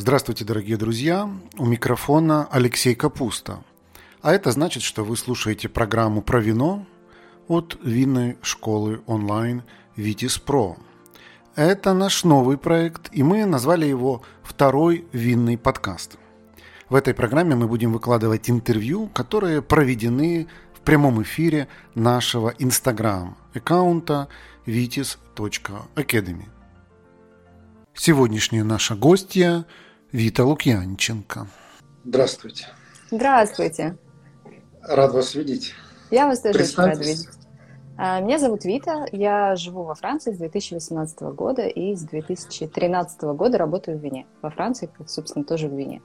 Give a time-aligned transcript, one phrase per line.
[0.00, 1.28] Здравствуйте, дорогие друзья!
[1.58, 3.62] У микрофона Алексей Капуста.
[4.22, 6.86] А это значит, что вы слушаете программу про вино
[7.48, 9.62] от винной школы онлайн
[9.96, 10.78] Витис Про.
[11.54, 16.16] Это наш новый проект, и мы назвали его «Второй винный подкаст».
[16.88, 24.28] В этой программе мы будем выкладывать интервью, которые проведены в прямом эфире нашего инстаграм-аккаунта
[24.64, 26.46] vitis.academy.
[27.92, 29.66] Сегодняшняя наша гостья
[30.12, 31.46] Вита Лукьянченко.
[32.04, 32.66] Здравствуйте.
[33.12, 33.96] Здравствуйте.
[34.82, 35.74] Рад вас видеть.
[36.10, 37.28] Я вас тоже очень рада видеть.
[37.96, 43.58] А, меня зовут Вита, я живу во Франции с 2018 года и с 2013 года
[43.58, 44.26] работаю в Вине.
[44.42, 46.02] Во Франции, собственно, тоже в Вине.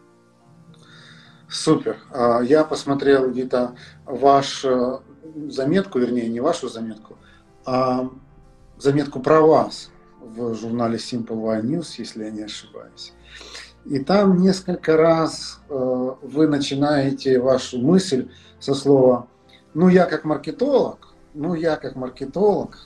[1.49, 1.97] Супер.
[2.11, 3.75] А, я посмотрел, Вита,
[4.05, 5.01] вашу
[5.47, 7.17] заметку, вернее, не вашу заметку,
[7.65, 8.09] а
[8.77, 13.13] заметку про вас в журнале Simple Wine News, если я не ошибаюсь.
[13.85, 19.27] И там несколько раз э, вы начинаете вашу мысль со слова
[19.73, 22.77] «ну я как маркетолог», «ну я как маркетолог».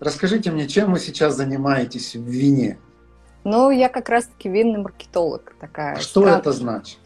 [0.00, 2.78] Расскажите мне, чем вы сейчас занимаетесь в вине?
[3.44, 5.96] Ну, я как раз-таки винный маркетолог такая.
[5.96, 6.40] Что страт...
[6.40, 6.98] это значит?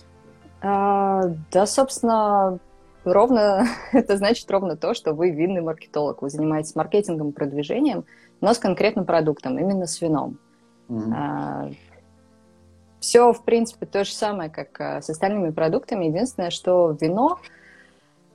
[0.62, 1.22] А,
[1.52, 2.58] да, собственно,
[3.04, 6.22] ровно это значит ровно то, что вы винный маркетолог.
[6.22, 8.04] Вы занимаетесь маркетингом, продвижением,
[8.40, 10.38] но с конкретным продуктом, именно с вином.
[10.88, 11.12] Mm-hmm.
[11.14, 11.70] А,
[13.04, 16.06] все, в принципе, то же самое, как э, с остальными продуктами.
[16.06, 17.38] Единственное, что вино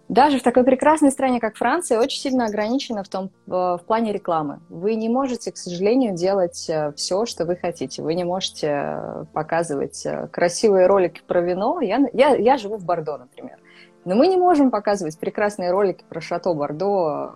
[0.08, 4.60] даже в такой прекрасной стране, как Франция, очень сильно ограничено в, том, в плане рекламы.
[4.70, 8.04] Вы не можете, к сожалению, делать э, все, что вы хотите.
[8.04, 11.82] Вы не можете э, показывать красивые ролики про вино.
[11.82, 13.58] Я, я, я живу в Бордо, например.
[14.06, 17.34] Но мы не можем показывать прекрасные ролики про Шато Бордо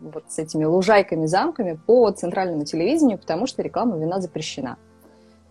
[0.00, 4.76] вот с этими лужайками, замками по центральному телевидению, потому что реклама вина запрещена.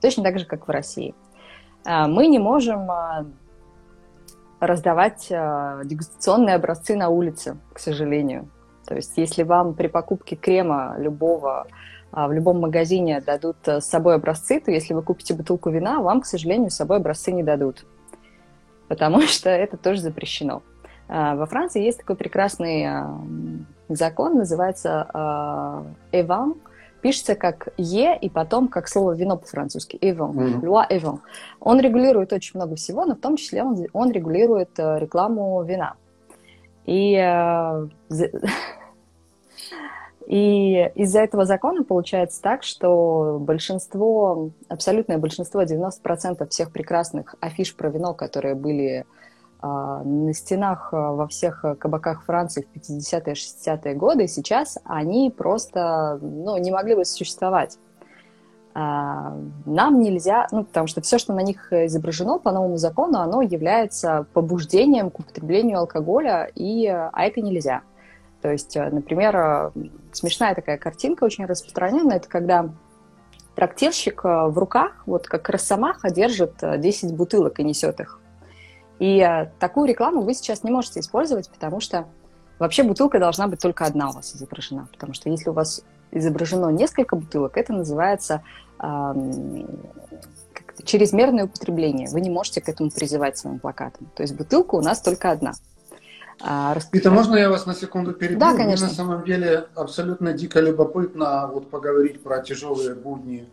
[0.01, 1.15] Точно так же, как в России.
[1.85, 3.25] А, мы не можем а,
[4.59, 8.49] раздавать а, дегустационные образцы на улице, к сожалению.
[8.85, 11.67] То есть, если вам при покупке крема любого
[12.09, 16.25] в любом магазине дадут с собой образцы, то если вы купите бутылку вина, вам, к
[16.25, 17.85] сожалению, с собой образцы не дадут,
[18.87, 20.63] потому что это тоже запрещено.
[21.09, 22.87] Во Франции есть такой прекрасный
[23.89, 26.55] закон, называется «Эван»,
[27.01, 29.97] пишется как «е» и потом как слово «вино» по-французски.
[29.97, 30.61] «Event», mm-hmm.
[30.61, 31.19] «loi event».
[31.59, 35.95] Он регулирует очень много всего, но в том числе он, он регулирует э, рекламу вина.
[36.85, 37.87] И, э,
[40.27, 47.89] и из-за этого закона получается так, что большинство, абсолютное большинство, 90% всех прекрасных афиш про
[47.89, 49.26] вино, которые были а,
[49.61, 56.19] на стенах а, во всех а, кабаках Франции в 50-е, 60-е годы, сейчас они просто
[56.21, 57.77] ну, не могли бы существовать.
[58.75, 64.27] Нам нельзя, ну, потому что все, что на них изображено по новому закону, оно является
[64.33, 67.81] побуждением к употреблению алкоголя, и, а это нельзя.
[68.43, 69.71] То есть, например,
[70.11, 72.69] смешная такая картинка, очень распространенная, это когда
[73.55, 78.21] трактирщик в руках, вот как росомаха, держит 10 бутылок и несет их
[78.99, 82.07] и э, такую рекламу вы сейчас не можете использовать, потому что
[82.59, 84.87] вообще бутылка должна быть только одна у вас изображена.
[84.91, 88.41] Потому что если у вас изображено несколько бутылок, это называется
[88.79, 89.13] э,
[90.83, 92.09] чрезмерное употребление.
[92.09, 94.07] Вы не можете к этому призывать своим плакатом.
[94.15, 95.53] То есть бутылка у нас только одна.
[96.39, 98.39] А, Вита, можно я вас на секунду перебью?
[98.39, 98.85] Да, конечно.
[98.85, 103.47] Мне на самом деле абсолютно дико любопытно вот поговорить про тяжелые будни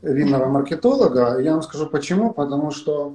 [0.00, 1.38] винного маркетолога.
[1.38, 2.32] Я вам скажу почему.
[2.32, 3.14] Потому что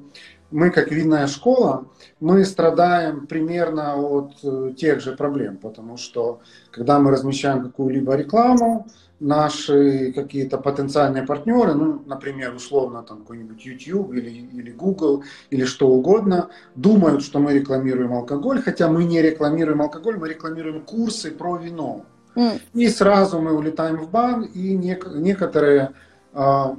[0.52, 1.86] мы, как винная школа,
[2.20, 6.40] мы страдаем примерно от э, тех же проблем, потому что
[6.72, 8.88] когда мы размещаем какую-либо рекламу,
[9.20, 15.90] наши какие-то потенциальные партнеры, ну, например, условно там какой-нибудь YouTube или, или Google или что
[15.90, 21.58] угодно, думают, что мы рекламируем алкоголь, хотя мы не рекламируем алкоголь, мы рекламируем курсы про
[21.58, 22.06] вино.
[22.36, 22.62] Mm.
[22.76, 25.94] И сразу мы улетаем в бан, и некоторые а,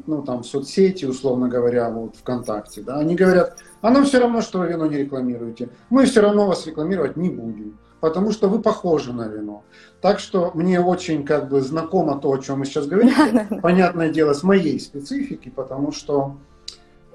[0.07, 4.61] ну, там, соцсети, условно говоря, вот ВКонтакте, да, они говорят, а нам все равно, что
[4.61, 5.71] вы вино не рекламируете.
[5.91, 9.65] Мы все равно вас рекламировать не будем, потому что вы похожи на вино.
[10.01, 13.61] Так что мне очень как бы знакомо то, о чем мы сейчас говорим.
[13.63, 16.37] Понятное дело, с моей специфики, потому что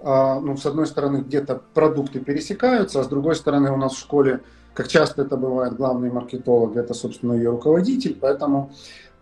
[0.03, 3.99] а, ну, с одной стороны, где-то продукты пересекаются, а с другой стороны, у нас в
[3.99, 4.41] школе,
[4.73, 8.73] как часто это бывает, главный маркетолог– это, собственно, ее руководитель, поэтому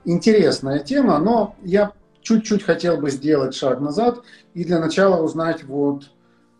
[0.05, 1.91] интересная тема, но я
[2.21, 4.21] чуть-чуть хотел бы сделать шаг назад
[4.53, 6.05] и для начала узнать вот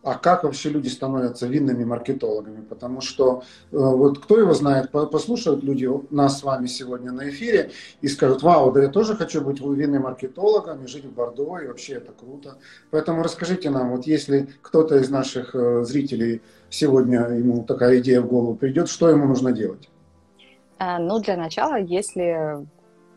[0.04, 5.64] а как вообще люди становятся винными маркетологами, потому что э, вот кто его знает, послушают
[5.64, 7.72] люди нас с вами сегодня на эфире
[8.02, 11.68] и скажут, вау, да я тоже хочу быть винным маркетологом и жить в Бордо, и
[11.68, 12.56] вообще это круто.
[12.90, 18.28] Поэтому расскажите нам, вот если кто-то из наших э, зрителей сегодня ему такая идея в
[18.28, 19.88] голову придет, что ему нужно делать?
[20.80, 22.66] А, ну, для начала, если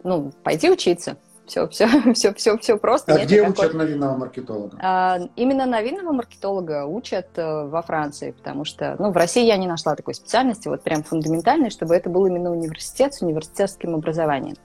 [0.03, 3.13] ну, пойти учиться, все, все, все, все, все просто.
[3.13, 3.67] А Нет где никакой...
[3.67, 4.79] учат на винного маркетолога?
[4.81, 9.57] А, именно на винного маркетолога учат а, во Франции, потому что, ну, в России я
[9.57, 14.57] не нашла такой специальности, вот прям фундаментальной, чтобы это был именно университет с университетским образованием.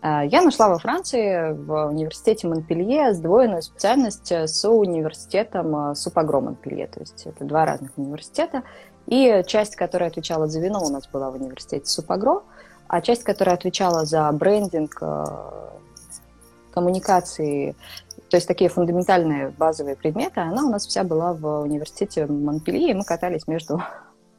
[0.00, 6.86] А, я нашла во Франции, в университете Монпелье, сдвоенную специальность с университетом а, Супагро Монпелье,
[6.86, 8.62] то есть это два разных университета,
[9.06, 12.42] и часть, которая отвечала за вино, у нас была в университете Супагро,
[12.88, 15.02] а часть, которая отвечала за брендинг,
[16.76, 17.74] коммуникации,
[18.28, 22.94] то есть такие фундаментальные базовые предметы, она у нас вся была в университете Монпелье, и
[22.94, 23.82] мы катались между,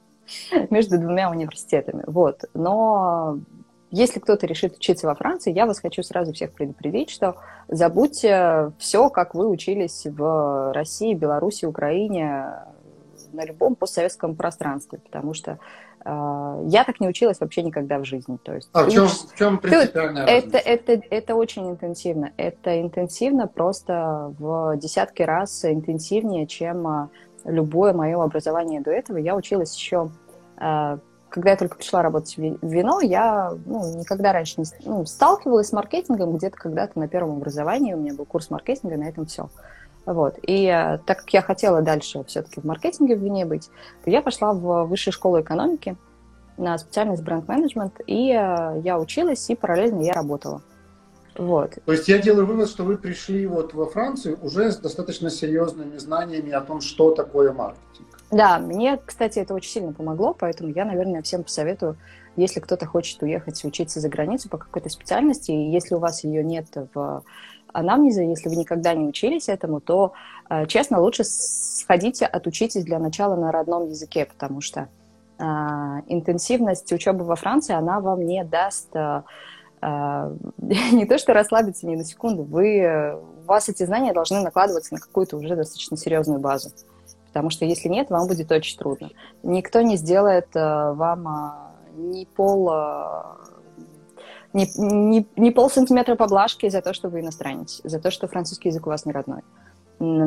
[0.69, 2.03] между двумя университетами.
[2.05, 2.43] Вот.
[2.53, 3.39] Но
[3.89, 7.37] если кто-то решит учиться во Франции, я вас хочу сразу всех предупредить, что
[7.69, 12.45] забудьте все, как вы учились в России, Беларуси, Украине,
[13.33, 15.57] на любом постсоветском пространстве, потому что
[16.09, 18.37] я так не училась вообще никогда в жизни.
[18.43, 20.57] То есть, а в чем, в чем принципиальная ты, разница?
[20.57, 22.31] Это, это, это очень интенсивно.
[22.37, 27.07] Это интенсивно просто в десятки раз интенсивнее, чем э,
[27.45, 29.17] любое мое образование до этого.
[29.17, 30.11] Я училась еще
[30.57, 30.97] э,
[31.29, 35.73] когда я только пришла работать в вино, я ну, никогда раньше не ну, сталкивалась с
[35.73, 37.93] маркетингом где-то когда-то на первом образовании.
[37.93, 39.49] У меня был курс маркетинга, на этом все.
[40.07, 40.39] Вот.
[40.41, 43.69] И э, так как я хотела дальше все-таки в маркетинге в вине быть,
[44.05, 45.97] то я пошла в высшую школу экономики
[46.55, 50.61] на специальность бренд-менеджмент, и э, я училась, и параллельно я работала.
[51.35, 51.77] Вот.
[51.85, 55.97] То есть я делаю вывод, что вы пришли вот во Францию уже с достаточно серьезными
[55.97, 58.07] знаниями о том, что такое маркетинг.
[58.31, 61.97] Да, мне, кстати, это очень сильно помогло, поэтому я, наверное, всем посоветую,
[62.37, 66.45] если кто-то хочет уехать учиться за границу по какой-то специальности, и если у вас ее
[66.45, 67.23] нет в
[67.73, 70.13] анамнеза, если вы никогда не учились этому, то,
[70.49, 74.87] э, честно, лучше сходите, отучитесь для начала на родном языке, потому что
[75.37, 75.43] э,
[76.07, 79.21] интенсивность учебы во Франции, она вам не даст э,
[79.81, 84.99] не то что расслабиться ни на секунду, вы, у вас эти знания должны накладываться на
[84.99, 86.71] какую-то уже достаточно серьезную базу.
[87.27, 89.11] Потому что если нет, вам будет очень трудно.
[89.43, 91.53] Никто не сделает вам
[91.95, 92.71] ни пол
[94.57, 98.87] не, не, не полсантиметра поблажки за то, что вы иностранец, за то, что французский язык
[98.87, 99.41] у вас не родной.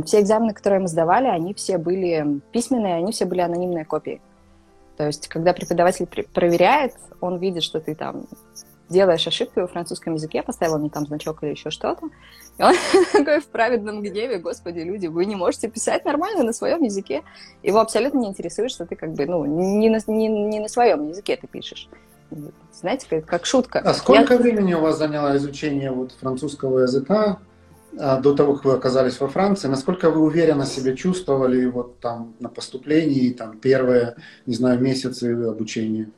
[0.04, 4.20] Все экзамены, которые мы сдавали, они все были письменные, они все были анонимные копии.
[4.96, 8.26] То есть, когда преподаватель проверяет, он видит, что ты там
[8.88, 12.08] делаешь ошибку во французском языке, поставил не там значок или еще что-то.
[12.58, 12.74] И он
[13.12, 17.22] такой в праведном гневе, господи, люди, вы не можете писать нормально на своем языке.
[17.62, 21.08] Его абсолютно не интересует, что ты как бы, ну, не на, не, не на своем
[21.08, 21.88] языке ты пишешь
[22.72, 23.80] знаете, как, как шутка.
[23.80, 24.40] А сколько Я...
[24.40, 27.38] времени у вас заняло изучение вот французского языка
[27.98, 29.68] а, до того, как вы оказались во Франции?
[29.68, 34.16] Насколько вы уверенно себя чувствовали вот там на поступлении, там первые,
[34.46, 36.10] не знаю, месяцы обучения?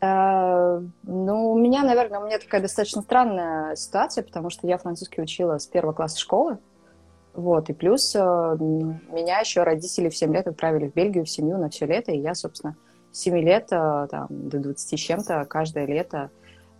[0.00, 5.20] Uh, ну, у меня, наверное, у меня такая достаточно странная ситуация, потому что я французский
[5.20, 6.58] учила с первого класса школы.
[7.34, 8.56] Вот, и плюс uh,
[9.12, 12.18] меня еще родители в 7 лет отправили в Бельгию, в семью на все лето, и
[12.18, 12.76] я, собственно,
[13.12, 16.30] 7 лет э, там, до 20 с чем-то каждое лето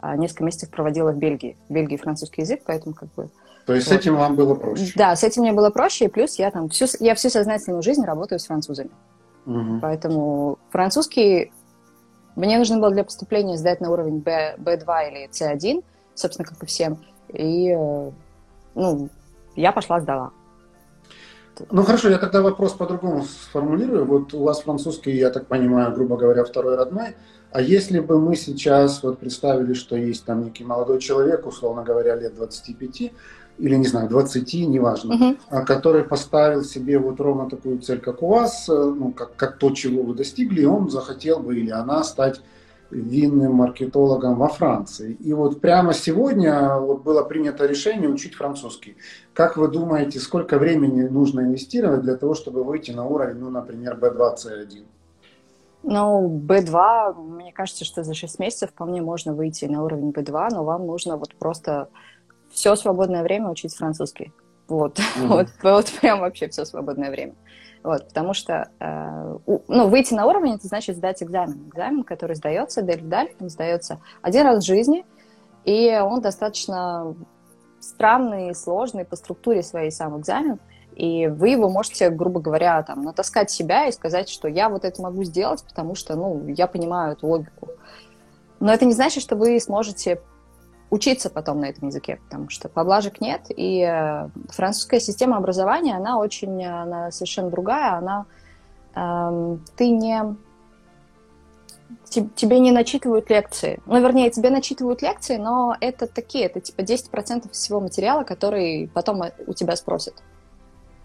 [0.03, 1.57] э, несколько месяцев проводила в Бельгии.
[1.69, 3.29] В Бельгии французский язык, поэтому как бы...
[3.67, 3.94] То есть вот.
[3.94, 4.93] с этим вам было проще?
[4.97, 8.05] Да, с этим мне было проще, и плюс я там всю, я всю сознательную жизнь
[8.05, 8.91] работаю с французами.
[9.47, 9.81] Угу.
[9.81, 11.53] Поэтому французский
[12.37, 15.82] мне нужно было для поступления сдать на уровень B, B2 или C1,
[16.15, 16.99] собственно, как и всем.
[17.32, 18.11] И, э,
[18.75, 19.08] ну,
[19.56, 20.31] я пошла, сдала.
[21.70, 24.05] Ну хорошо, я тогда вопрос по-другому сформулирую.
[24.05, 27.17] Вот у вас французский, я так понимаю, грубо говоря, второй родной.
[27.50, 32.15] А если бы мы сейчас вот представили, что есть там некий молодой человек, условно говоря,
[32.15, 33.12] лет 25,
[33.58, 35.65] или, не знаю, 20, неважно, угу.
[35.65, 39.70] который поставил себе вот ровно такую цель, как у вас, э, ну, как, как то,
[39.70, 42.41] чего вы достигли, и он захотел бы или она стать
[42.91, 45.13] винным маркетологом во Франции.
[45.13, 48.97] И вот прямо сегодня вот было принято решение учить французский.
[49.35, 53.99] Как вы думаете, сколько времени нужно инвестировать для того, чтобы выйти на уровень, ну, например,
[54.01, 54.85] B2, C1?
[55.83, 60.65] Ну, B2, мне кажется, что за 6 месяцев вполне можно выйти на уровень B2, но
[60.65, 61.89] вам нужно вот просто
[62.51, 64.33] все свободное время учить французский.
[64.67, 65.27] Вот, mm-hmm.
[65.27, 67.35] вот, вот прям вообще все свободное время.
[67.89, 71.71] Вот, потому что э, ну, выйти на уровень это значит сдать экзамен.
[71.71, 75.07] Экзамен, который сдается дель вдаль, он сдается один раз в жизни,
[75.65, 77.15] и он достаточно
[77.81, 80.59] странный, сложный по структуре своей сам экзамен.
[80.97, 85.01] И вы его можете, грубо говоря, там, натаскать себя и сказать, что я вот это
[85.01, 87.71] могу сделать, потому что, ну, я понимаю эту логику.
[88.61, 90.21] Но это не значит, что вы сможете
[90.91, 96.19] учиться потом на этом языке, потому что поблажек нет, и э, французская система образования, она
[96.19, 98.27] очень, она совершенно другая, она,
[98.95, 100.37] э, ты не,
[102.09, 107.51] тебе не начитывают лекции, ну, вернее, тебе начитывают лекции, но это такие, это типа 10%
[107.53, 110.15] всего материала, который потом у тебя спросят.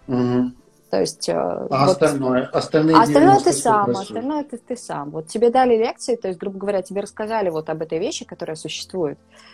[0.08, 0.52] Угу.
[0.94, 1.28] То есть...
[1.28, 2.44] Э, а вот, остальное?
[2.52, 4.02] Остальные остальное ты сам, просят.
[4.02, 5.10] остальное ты, ты сам.
[5.10, 8.54] Вот тебе дали лекции, то есть, грубо говоря, тебе рассказали вот об этой вещи, которая
[8.54, 9.53] существует, а,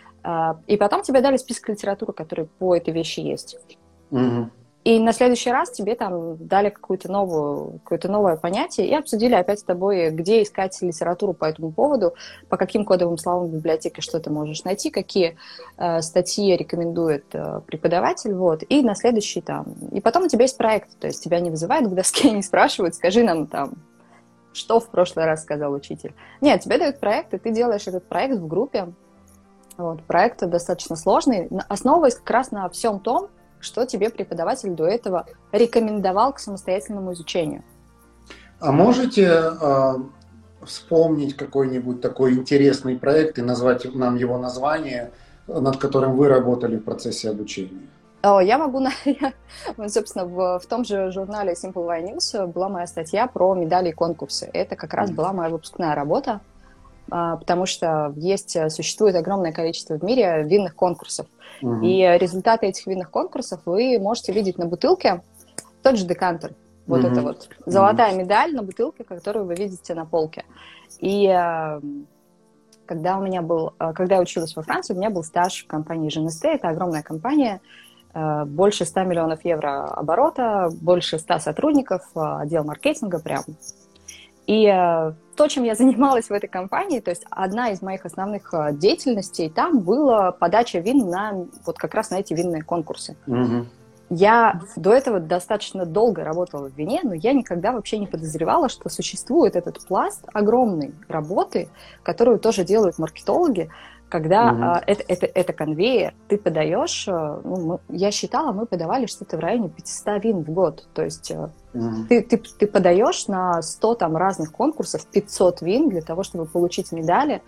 [0.67, 3.57] и потом тебе дали список литературы, который по этой вещи есть.
[4.11, 4.51] Угу.
[4.83, 9.61] И на следующий раз тебе там дали какую-то новую, какое-то новое понятие и обсудили опять
[9.61, 12.15] с тобой, где искать литературу по этому поводу,
[12.49, 15.37] по каким кодовым словам в библиотеке что ты можешь найти, какие
[15.77, 19.67] э, статьи рекомендует э, преподаватель, вот, и на следующий там.
[19.93, 22.95] И потом у тебя есть проект, то есть тебя не вызывают к доске, не спрашивают,
[22.95, 23.75] скажи нам там,
[24.55, 26.15] что в прошлый раз сказал учитель.
[26.41, 28.95] Нет, тебе дают проект, и ты делаешь этот проект в группе.
[29.77, 33.29] Вот, проект достаточно сложный, основываясь как раз на всем том,
[33.61, 37.63] что тебе преподаватель до этого рекомендовал к самостоятельному изучению.
[38.59, 39.95] А можете э,
[40.65, 45.13] вспомнить какой-нибудь такой интересный проект и назвать нам его название,
[45.47, 47.89] над которым вы работали в процессе обучения?
[48.23, 49.33] Я могу, я,
[49.89, 53.93] собственно, в, в том же журнале Simple Wine News была моя статья про медали и
[53.93, 54.51] конкурсы.
[54.53, 56.41] Это как раз была моя выпускная работа,
[57.11, 61.27] потому что есть, существует огромное количество в мире винных конкурсов.
[61.63, 61.85] Угу.
[61.85, 65.23] И результаты этих винных конкурсов вы можете видеть на бутылке.
[65.83, 66.55] Тот же декантер.
[66.87, 67.09] Вот угу.
[67.09, 68.21] это вот золотая угу.
[68.21, 70.45] медаль на бутылке, которую вы видите на полке.
[70.99, 71.81] И э,
[72.87, 75.67] когда у меня был, э, когда я училась во Франции, у меня был стаж в
[75.67, 76.47] компании ЖНСТ.
[76.47, 77.61] Это огромная компания,
[78.13, 83.45] э, больше 100 миллионов евро оборота, больше 100 сотрудников, отдел маркетинга прям.
[84.47, 84.67] И
[85.41, 89.49] то, чем я занималась в этой компании, то есть одна из моих основных э, деятельностей
[89.49, 93.17] там была подача вин на вот как раз на эти винные конкурсы.
[93.27, 93.67] Угу.
[94.11, 98.91] Я до этого достаточно долго работала в вине, но я никогда вообще не подозревала, что
[98.91, 101.71] существует этот пласт огромной работы,
[102.03, 103.71] которую тоже делают маркетологи,
[104.11, 104.63] когда угу.
[104.63, 107.57] а, это, это, это конвейер, ты подаешь, э, ну,
[107.89, 110.87] мы, я считала, мы подавали что-то в районе 500 вин в год.
[110.93, 111.33] То есть
[111.75, 112.07] угу.
[112.09, 116.93] ты, ты, ты подаешь на 100 там, разных конкурсов 500 вин для того, чтобы получить
[116.93, 117.43] медали.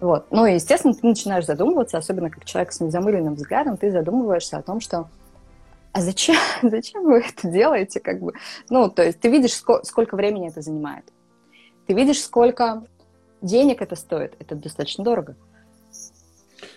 [0.00, 0.26] Вот.
[0.30, 4.62] Ну и, естественно, ты начинаешь задумываться, особенно как человек с незамыленным взглядом, ты задумываешься о
[4.62, 5.08] том, что
[5.92, 8.00] а зачем, зачем вы это делаете?
[8.00, 8.34] Как бы?
[8.68, 11.04] Ну, то есть ты видишь, сколько, сколько времени это занимает.
[11.86, 12.84] Ты видишь, сколько
[13.40, 14.34] денег это стоит.
[14.38, 15.36] Это достаточно дорого.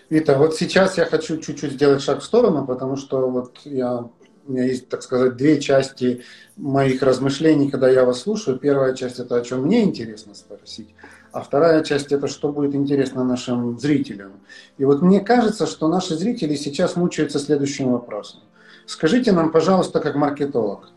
[0.08, 4.08] Вита, вот сейчас я хочу чуть-чуть сделать шаг в сторону, потому что вот я,
[4.50, 6.22] у меня есть, так сказать, две части
[6.56, 8.58] моих размышлений, когда я вас слушаю.
[8.58, 10.92] Первая часть– это о чем мне интересно спросить,
[11.30, 14.32] а вторая часть– это что будет интересно нашим зрителям.
[14.76, 18.40] И вот мне кажется, что наши зрители сейчас мучаются следующим вопросом.
[18.86, 20.88] Скажите нам, пожалуйста, как маркетолог,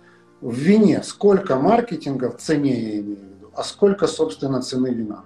[0.41, 5.25] в вине сколько маркетинга в цене, я имею в виду, а сколько, собственно, цены вина?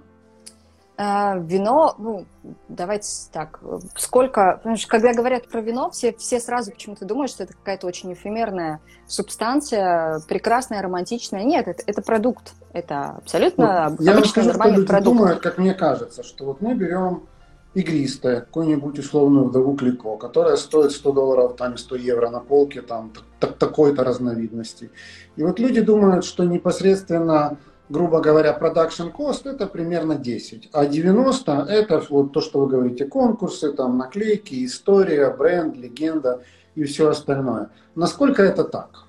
[1.00, 2.26] А, вино, ну,
[2.68, 3.60] давайте так,
[3.94, 7.86] сколько, потому что когда говорят про вино, все, все сразу почему-то думают, что это какая-то
[7.86, 11.44] очень эфемерная субстанция, прекрасная, романтичная.
[11.44, 15.16] Нет, это, это продукт, это абсолютно ну, я вам скажу, нормальный что люди продукт.
[15.16, 17.28] думают, как мне кажется, что вот мы берем
[17.74, 23.12] игристое, какую-нибудь условную вдову Клико, которая стоит 100 долларов, там 100 евро на полке, там
[23.38, 24.90] такой-то разновидности.
[25.36, 27.56] И вот люди думают, что непосредственно
[27.88, 33.04] грубо говоря, production cost это примерно 10, а 90 это вот то, что вы говорите,
[33.06, 36.42] конкурсы, там наклейки, история, бренд, легенда
[36.74, 37.70] и все остальное.
[37.94, 39.04] Насколько это так?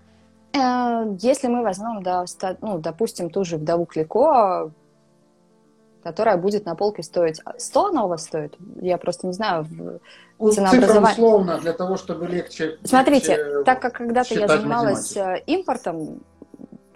[0.53, 2.25] Э, если мы возьмем, да,
[2.61, 4.71] ну, допустим, ту же вдову Клико,
[6.03, 8.55] которая будет на полке стоить 100, она у вас стоит?
[8.81, 9.67] Я просто не знаю
[10.39, 11.11] ну, ценообразование.
[11.11, 12.77] условно, для того, чтобы легче...
[12.83, 15.51] Смотрите, легче так как когда-то я занималась математику.
[15.51, 16.21] Э, импортом,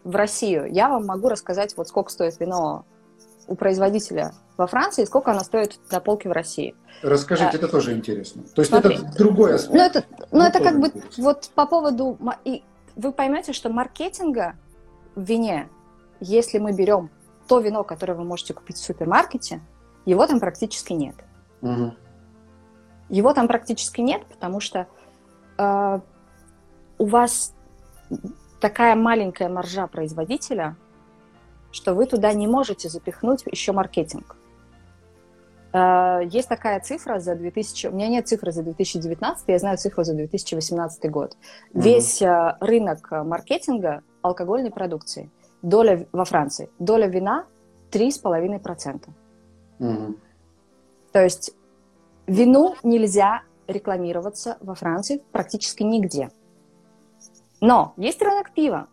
[0.04, 2.86] в Россию, я вам могу рассказать, вот сколько стоит вино
[3.48, 6.76] у производителя во Франции, сколько оно стоит на полке в России.
[7.02, 8.44] Расскажите, а, это тоже интересно.
[8.56, 9.74] То есть смотри, это другой аспект.
[9.74, 11.24] Ну, это, ну, это как бы интересно.
[11.24, 12.18] вот по поводу...
[12.46, 12.64] И
[12.96, 14.56] вы поймете, что маркетинга
[15.16, 15.68] в вине,
[16.20, 17.10] если мы берем
[17.48, 19.62] то вино, которое вы можете купить в супермаркете,
[20.06, 21.16] его там практически нет.
[21.62, 21.94] Угу.
[23.10, 24.88] Его там практически нет, потому что
[25.58, 26.00] э,
[26.98, 27.54] у вас
[28.64, 30.78] такая маленькая маржа производителя,
[31.74, 34.38] что вы туда не можете запихнуть еще маркетинг.
[35.74, 37.88] Э, есть такая цифра за 2000...
[37.88, 41.36] У меня нет цифры за 2019, я знаю цифру за 2018 год.
[41.74, 41.84] Угу.
[41.84, 45.30] Весь э, рынок маркетинга алкогольной продукции,
[45.62, 47.46] доля во Франции, доля вина
[47.92, 49.10] 3,5%.
[49.80, 50.16] Угу.
[51.12, 51.54] То есть
[52.28, 56.30] вину нельзя рекламироваться во Франции практически нигде.
[57.64, 58.88] Но есть рынок пива.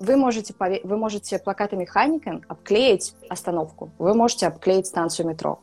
[0.00, 0.52] Вы можете,
[0.82, 5.60] вы можете плакатами Heineken обклеить остановку, вы можете обклеить станцию метро,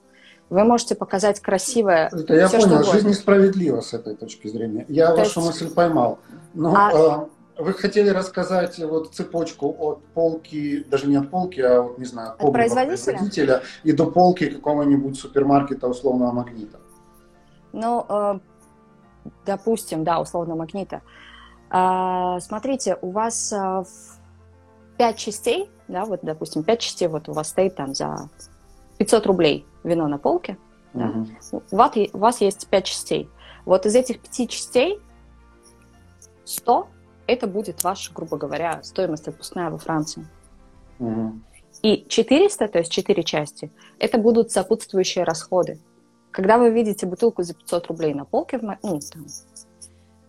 [0.49, 2.07] вы можете показать красивое...
[2.07, 4.85] Это я все, понял, жизнь несправедлива с этой точки зрения.
[4.87, 5.61] Я То вашу есть...
[5.61, 6.19] мысль поймал.
[6.53, 7.27] Но а...
[7.57, 12.05] э, вы хотели рассказать вот цепочку от полки, даже не от полки, а вот, не
[12.05, 13.17] знаю, от, от производителя?
[13.17, 16.79] производителя и до полки какого-нибудь супермаркета условного магнита.
[17.73, 18.39] Ну, э,
[19.45, 20.95] допустим, да, условно магнита.
[20.95, 21.32] Э,
[22.39, 23.83] смотрите, у вас э,
[24.97, 28.29] пять частей, да, вот, допустим, пять частей вот у вас стоит там за
[28.99, 30.57] 500 рублей вино на полке,
[30.93, 31.27] да, угу.
[31.71, 33.29] у, вас, у вас есть пять частей.
[33.65, 34.99] Вот из этих пяти частей
[36.45, 36.87] 100
[37.25, 40.27] это будет ваша, грубо говоря, стоимость отпускная во Франции.
[40.99, 41.39] Угу.
[41.81, 45.79] И 400, то есть 4 части, это будут сопутствующие расходы.
[46.31, 49.25] Когда вы видите бутылку за 500 рублей на полке, ну, там,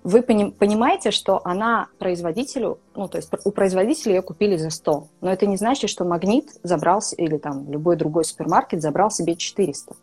[0.04, 5.32] вы понимаете, что она производителю, ну, то есть у производителя ее купили за 100, но
[5.32, 9.96] это не значит, что Магнит забрался, или там любой другой супермаркет забрал себе 400.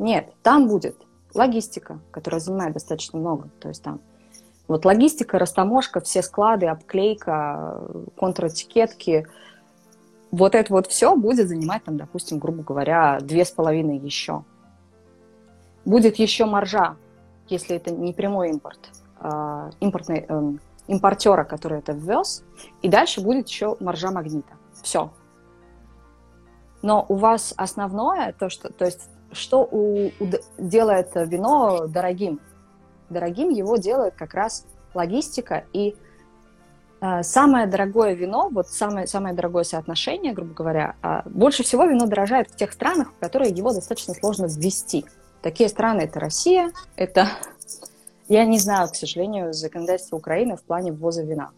[0.00, 0.96] Нет, там будет
[1.32, 4.00] логистика, которая занимает достаточно много, то есть там
[4.66, 7.82] вот логистика, растаможка, все склады, обклейка,
[8.18, 9.28] контратикетки,
[10.32, 14.44] вот это вот все будет занимать там, допустим, грубо говоря, две с половиной еще.
[15.84, 16.96] Будет еще маржа,
[17.48, 18.90] если это не прямой импорт,
[19.28, 20.52] а, импортный, э,
[20.86, 22.44] импортера, который это ввез,
[22.80, 24.52] и дальше будет еще маржа магнита.
[24.84, 25.10] Все.
[26.80, 30.12] Но у вас основное, то, что, то есть, что у, у,
[30.58, 32.40] делает вино дорогим?
[33.10, 34.64] Дорогим его делает как раз
[34.94, 35.96] логистика и
[37.00, 42.06] э, самое дорогое вино, вот самое, самое дорогое соотношение, грубо говоря, э, больше всего вино
[42.06, 45.04] дорожает в тех странах, в которые его достаточно сложно ввести.
[45.42, 47.26] Такие страны это Россия, это
[48.28, 51.50] я не знаю, к сожалению, законодательство Украины в плане ввоза вина.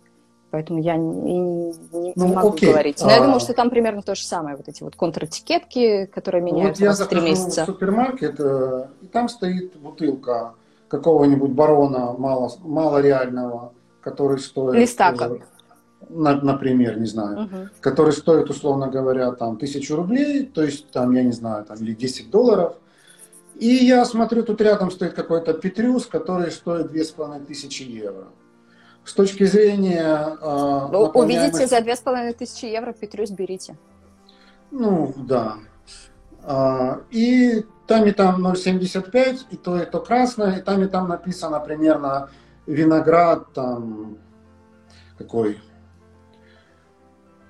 [0.51, 2.71] Поэтому я не, не, ну, не могу окей.
[2.71, 3.01] говорить.
[3.03, 3.13] Но а...
[3.13, 4.57] я думаю, что там примерно то же самое.
[4.57, 7.65] Вот эти вот контратикетки, которые меняются вот в три месяца.
[7.65, 10.55] в супермаркет, э, и там стоит бутылка
[10.89, 14.81] какого-нибудь барона мало, мало реального, который стоит...
[14.81, 15.33] Листака.
[15.33, 17.57] Э, например, не знаю, угу.
[17.81, 21.93] который стоит, условно говоря, там тысячу рублей, то есть там, я не знаю, там или
[21.93, 22.77] 10 долларов–
[23.59, 28.29] и я смотрю, тут рядом стоит какой-то Петрюс, который стоит 2500 евро.
[29.05, 30.37] С точки зрения...
[30.41, 33.77] Э, Вы увидите за 2500 евро Петрюс, берите.
[34.71, 35.57] Ну, да.
[36.43, 41.09] А, и там и там 0,75, и то, и то красное, и там и там
[41.09, 42.31] написано примерно
[42.67, 44.19] виноград, там,
[45.17, 45.59] какой,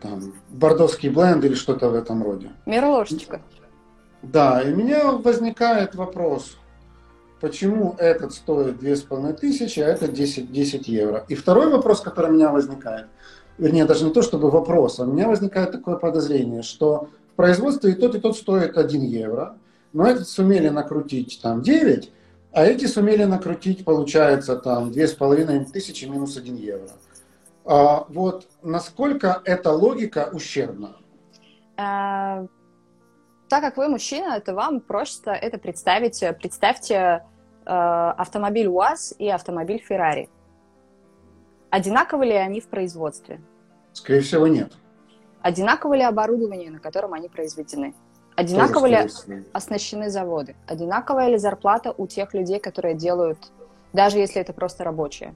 [0.00, 2.50] там, бордовский бленд или что-то в этом роде.
[2.66, 3.42] Мерложечка.
[4.22, 6.56] Да, и у меня возникает вопрос,
[7.40, 11.24] почему этот стоит 2500, а этот 10, 10 евро.
[11.28, 13.06] И второй вопрос, который у меня возникает,
[13.58, 17.92] вернее, даже не то чтобы вопрос, а у меня возникает такое подозрение, что в производстве
[17.92, 19.56] и тот, и тот стоит 1 евро,
[19.92, 22.12] но этот сумели накрутить там 9,
[22.52, 26.90] а эти сумели накрутить, получается, там 2500 минус 1 евро.
[27.64, 30.96] А вот насколько эта логика ущербна?
[33.48, 36.22] Так как вы мужчина, то вам просто это представить.
[36.38, 37.24] Представьте
[37.64, 40.28] э, автомобиль УАЗ и автомобиль Феррари.
[41.70, 43.40] Одинаковы ли они в производстве?
[43.92, 44.72] Скорее всего, нет.
[45.40, 47.94] Одинаково ли оборудование, на котором они произведены?
[48.36, 49.08] Одинаково ли
[49.52, 50.54] оснащены заводы?
[50.66, 53.38] Одинаковая ли зарплата у тех людей, которые делают,
[53.92, 55.34] даже если это просто рабочие?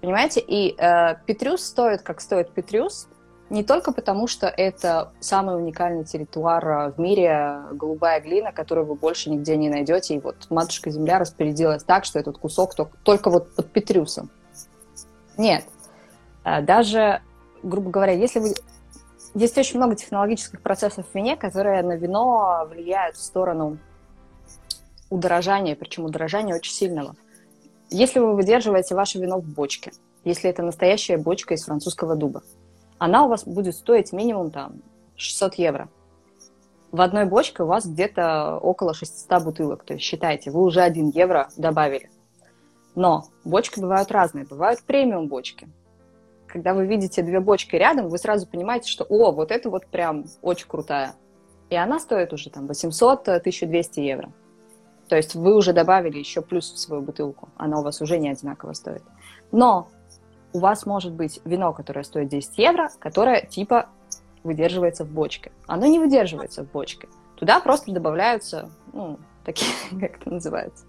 [0.00, 0.40] Понимаете?
[0.40, 3.08] И э, Петрюс стоит, как стоит Петрюс,
[3.50, 8.94] не только потому, что это самый уникальный территуар э, в мире, голубая глина, которую вы
[8.94, 13.30] больше нигде не найдете, и вот матушка Земля распорядилась так, что этот кусок только, только
[13.30, 14.30] вот под Петрюсом.
[15.38, 15.64] Нет.
[16.44, 17.22] Э, даже,
[17.62, 18.54] грубо говоря, если вы...
[19.34, 23.78] Есть очень много технологических процессов в вине, которые на вино влияют в сторону
[25.10, 27.14] удорожания, причем удорожания очень сильного.
[27.90, 29.92] Если вы выдерживаете ваше вино в бочке,
[30.24, 32.42] если это настоящая бочка из французского дуба,
[32.98, 34.82] она у вас будет стоить минимум там
[35.16, 35.88] 600 евро.
[36.90, 39.84] В одной бочке у вас где-то около 600 бутылок.
[39.84, 42.10] То есть считайте, вы уже 1 евро добавили.
[42.94, 44.46] Но бочки бывают разные.
[44.46, 45.68] Бывают премиум бочки.
[46.46, 50.24] Когда вы видите две бочки рядом, вы сразу понимаете, что о, вот это вот прям
[50.40, 51.14] очень крутая.
[51.68, 54.32] и она стоит уже там 800-1200 евро.
[55.08, 58.30] То есть вы уже добавили еще плюс в свою бутылку, она у вас уже не
[58.30, 59.02] одинаково стоит.
[59.52, 59.88] Но
[60.52, 63.88] у вас может быть вино, которое стоит 10 евро, которое типа
[64.42, 65.52] выдерживается в бочке.
[65.66, 67.08] Оно не выдерживается в бочке.
[67.36, 70.84] Туда просто добавляются, ну, такие, как это называется,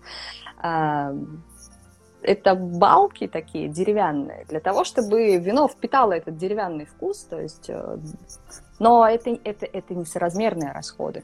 [2.21, 7.97] это балки такие деревянные, для того, чтобы вино впитало этот деревянный вкус, то есть, э,
[8.77, 11.23] но это, это, это несоразмерные расходы.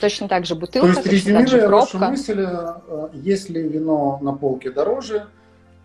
[0.00, 5.26] Точно так же бутылка, то есть, резюмируя вашу мысль, э, если вино на полке дороже,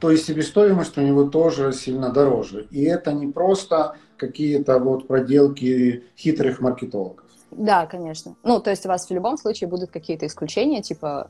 [0.04, 2.68] то и себестоимость у него тоже сильно дороже.
[2.72, 7.26] И это не просто какие-то вот проделки хитрых маркетологов.
[7.52, 8.36] Да, конечно.
[8.44, 11.30] Ну, то есть у вас в любом случае будут какие-то исключения, типа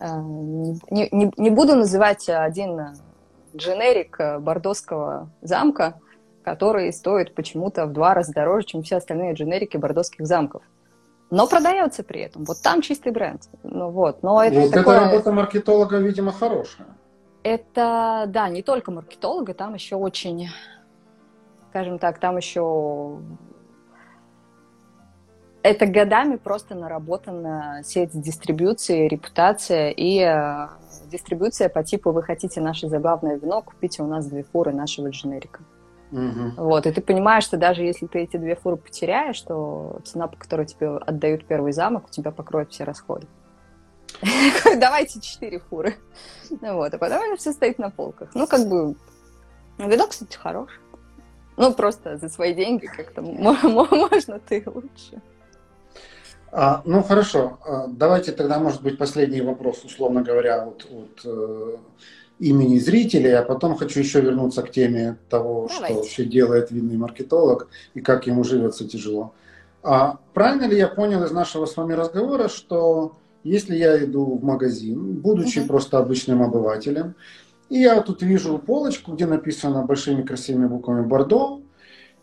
[0.00, 2.94] Э, не, не, не буду называть один
[3.56, 6.00] дженерик бордосского замка,
[6.44, 10.62] который стоит почему-то в два раза дороже, чем все остальные дженерики бордосских замков.
[11.30, 12.44] Но продается при этом.
[12.44, 13.42] Вот там чистый бренд.
[13.62, 14.22] Ну вот.
[14.22, 14.96] Но это вот такое...
[14.96, 16.86] эта работа маркетолога, видимо, хорошая.
[17.48, 20.48] Это, да, не только маркетолога, там еще очень,
[21.70, 23.20] скажем так, там еще
[25.62, 30.68] это годами просто наработана сеть дистрибьюции, репутация и э,
[31.10, 35.60] дистрибьюция по типу «Вы хотите наше забавное вино, купите у нас две фуры нашего дженерика».
[36.12, 36.64] Угу.
[36.64, 40.36] Вот, и ты понимаешь, что даже если ты эти две фуры потеряешь, то цена, по
[40.36, 43.26] которой тебе отдают первый замок, у тебя покроет все расходы.
[44.78, 45.96] Давайте четыре фуры.
[46.50, 48.30] Вот, а потом это все стоит на полках.
[48.34, 48.94] Ну, как бы,
[49.78, 50.80] вино, кстати, хороший.
[51.56, 55.20] Ну, просто за свои деньги как-то можно ты лучше.
[56.50, 61.76] А, ну хорошо, а, давайте тогда, может быть, последний вопрос, условно говоря, от, от э,
[62.38, 65.94] имени зрителей, а потом хочу еще вернуться к теме того, давайте.
[65.94, 69.34] что вообще делает винный маркетолог и как ему живется тяжело.
[69.82, 73.12] А правильно ли я понял из нашего с вами разговора, что
[73.48, 75.68] если я иду в магазин, будучи угу.
[75.68, 77.14] просто обычным обывателем,
[77.68, 81.60] и я тут вижу полочку, где написано большими красивыми буквами Бордо,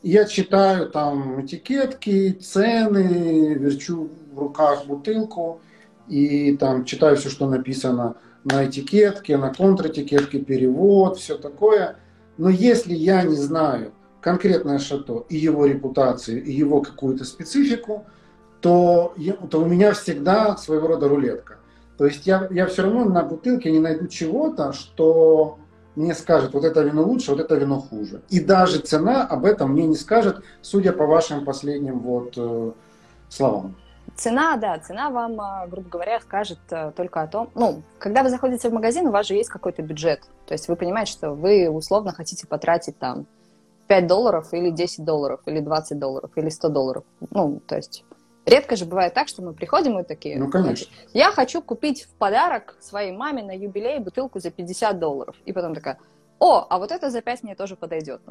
[0.01, 5.61] я читаю там этикетки, цены, верчу в руках бутылку
[6.07, 11.95] и там читаю все, что написано на этикетке, на контратикетке, перевод, все такое.
[12.37, 18.05] Но если я не знаю конкретное шато и его репутацию, и его какую-то специфику,
[18.61, 19.13] то,
[19.49, 21.57] то у меня всегда своего рода рулетка.
[21.97, 25.59] То есть я, я все равно на бутылке не найду чего-то, что
[25.95, 28.21] мне скажет, вот это вино лучше, вот это вино хуже.
[28.29, 32.71] И даже цена об этом мне не скажет, судя по вашим последним вот э,
[33.29, 33.75] словам.
[34.15, 38.29] Цена, да, цена вам, а, грубо говоря, скажет э, только о том, ну, когда вы
[38.29, 40.21] заходите в магазин, у вас же есть какой-то бюджет.
[40.45, 43.25] То есть вы понимаете, что вы условно хотите потратить там
[43.87, 47.03] 5 долларов или 10 долларов, или 20 долларов, или 100 долларов.
[47.31, 48.04] Ну, то есть
[48.45, 50.87] Редко же бывает так, что мы приходим и такие, ну, конечно.
[51.13, 55.35] я хочу купить в подарок своей маме на юбилей бутылку за 50 долларов.
[55.45, 55.97] И потом такая,
[56.37, 58.21] о, а вот это за 5 мне тоже подойдет.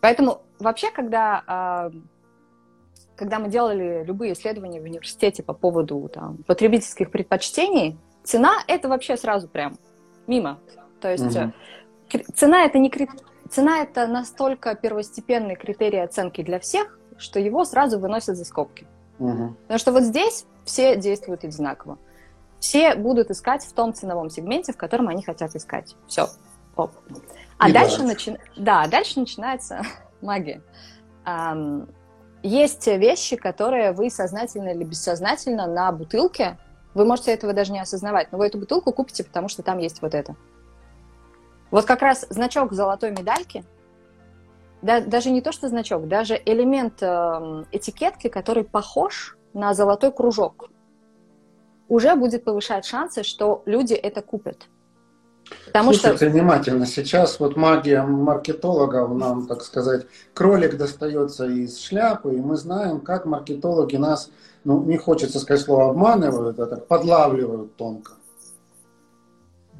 [0.00, 1.90] Поэтому вообще, когда, а,
[3.16, 9.16] когда мы делали любые исследования в университете по поводу там, потребительских предпочтений, цена это вообще
[9.16, 9.76] сразу прям
[10.28, 10.60] мимо.
[11.00, 11.52] То есть угу.
[12.32, 12.92] цена это не
[13.50, 18.86] цена это настолько первостепенный критерий оценки для всех, что его сразу выносят за скобки.
[19.18, 19.56] Угу.
[19.62, 21.98] Потому что вот здесь все действуют одинаково.
[22.60, 25.94] Все будут искать в том ценовом сегменте, в котором они хотят искать.
[26.06, 26.28] Все.
[26.76, 26.92] Оп.
[27.58, 28.36] А дальше, начи...
[28.56, 29.82] да, дальше начинается
[30.20, 30.62] магия.
[31.24, 31.92] Um,
[32.42, 36.56] есть вещи, которые вы сознательно или бессознательно на бутылке,
[36.94, 40.00] вы можете этого даже не осознавать, но вы эту бутылку купите, потому что там есть
[40.00, 40.36] вот это.
[41.70, 43.64] Вот как раз значок золотой медальки–
[44.82, 50.70] да, даже не то, что значок, даже элемент э, этикетки, который похож на золотой кружок,
[51.88, 54.68] уже будет повышать шансы, что люди это купят.
[55.66, 56.30] Потому Слушайте что...
[56.30, 63.00] внимательно, сейчас вот магия маркетолога, нам, так сказать, кролик достается из шляпы, и мы знаем,
[63.00, 64.30] как маркетологи нас,
[64.64, 68.12] ну, не хочется сказать слово обманывают, а так подлавливают тонко.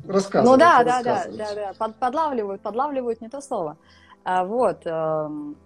[0.07, 0.51] Рассказывайте.
[0.51, 3.77] Ну да, да, да, да, да, Под, подлавливают, подлавливают не то слово.
[4.25, 4.83] А, вот.
[4.85, 5.57] Эм,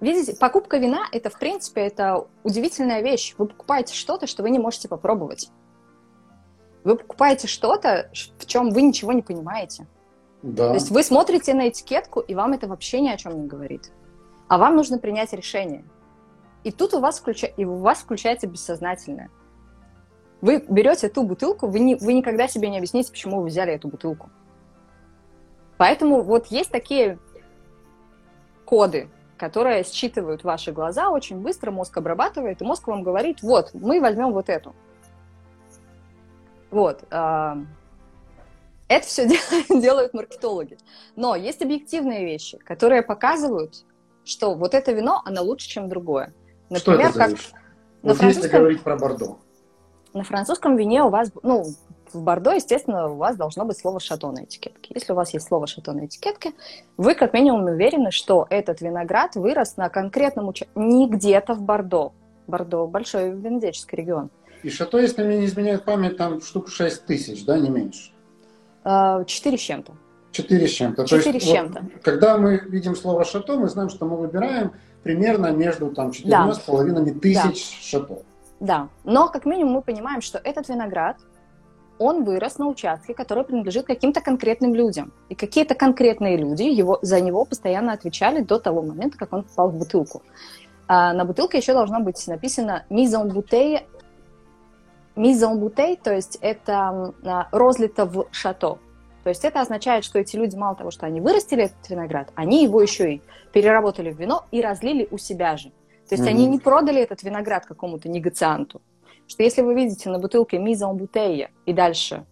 [0.00, 3.34] видите, покупка вина– это, в принципе, это удивительная вещь.
[3.38, 5.50] Вы покупаете что-то, что вы не можете попробовать.
[6.84, 9.86] Вы покупаете что-то, в чем вы ничего не понимаете.
[10.42, 10.68] Да.
[10.68, 13.90] То есть вы смотрите на этикетку, и вам это вообще ни о чем не говорит.
[14.48, 15.84] А вам нужно принять решение.
[16.62, 17.46] И тут у вас, включа...
[17.46, 19.30] и у вас включается бессознательное.
[20.40, 21.94] Вы берете ту бутылку, вы, не...
[21.96, 24.30] вы никогда себе не объясните, почему вы взяли эту бутылку.
[25.78, 27.18] Поэтому вот есть такие
[28.66, 29.08] коды.
[29.38, 34.32] которые считывают ваши глаза очень быстро, мозг обрабатывает, и мозг вам говорит, вот, мы возьмем
[34.32, 34.74] вот эту.
[36.70, 37.04] Вот.
[37.10, 37.58] А,
[38.88, 39.28] это все
[39.68, 40.78] делают маркетологи.
[41.16, 43.84] Но есть объективные вещи, которые показывают,
[44.24, 46.32] что вот это вино, оно лучше, чем другое.
[46.70, 47.30] Например, что это за как...
[48.02, 48.28] На вот французском...
[48.28, 49.38] если говорить про Бордо.
[50.14, 51.64] На французском вине у вас, ну,
[52.12, 54.92] в Бордо, естественно, у вас должно быть слово «шато» на этикетке.
[54.94, 56.52] Если у вас есть слово «шато» на этикетке,
[56.96, 62.12] вы как минимум уверены, что этот виноград вырос на конкретном участке, не где-то в Бордо.
[62.46, 64.30] Бордо– большой винодельческий регион.
[64.62, 68.12] И «шато», если мне не изменяет память, там штук 6 тысяч, да, не меньше?
[68.84, 69.92] А, четыре с чем-то.
[70.32, 71.06] Четыре с чем-то.
[71.06, 71.80] Четыре с чем-то.
[71.82, 76.52] Вот, когда мы видим слово «шато», мы знаем, что мы выбираем примерно между там четырьмя
[76.52, 77.98] с половиной тысяч да.
[77.98, 78.22] шато.
[78.60, 81.18] Да, но как минимум мы понимаем, что этот виноград,
[81.98, 85.12] он вырос на участке, который принадлежит каким-то конкретным людям.
[85.28, 89.70] И какие-то конкретные люди его, за него постоянно отвечали до того момента, как он попал
[89.70, 90.22] в бутылку.
[90.88, 93.82] А на бутылке еще должно быть написано «mise en bouteille»,
[95.16, 98.78] «mise en bouteille», то есть это а, «розлито в шато».
[99.24, 102.62] То есть это означает, что эти люди мало того, что они вырастили этот виноград, они
[102.62, 105.70] его еще и переработали в вино и разлили у себя же.
[106.08, 106.28] То есть mm-hmm.
[106.28, 108.80] они не продали этот виноград какому-то негацианту.
[109.28, 112.24] Что если вы видите на бутылке «Mise en bouteille» и дальше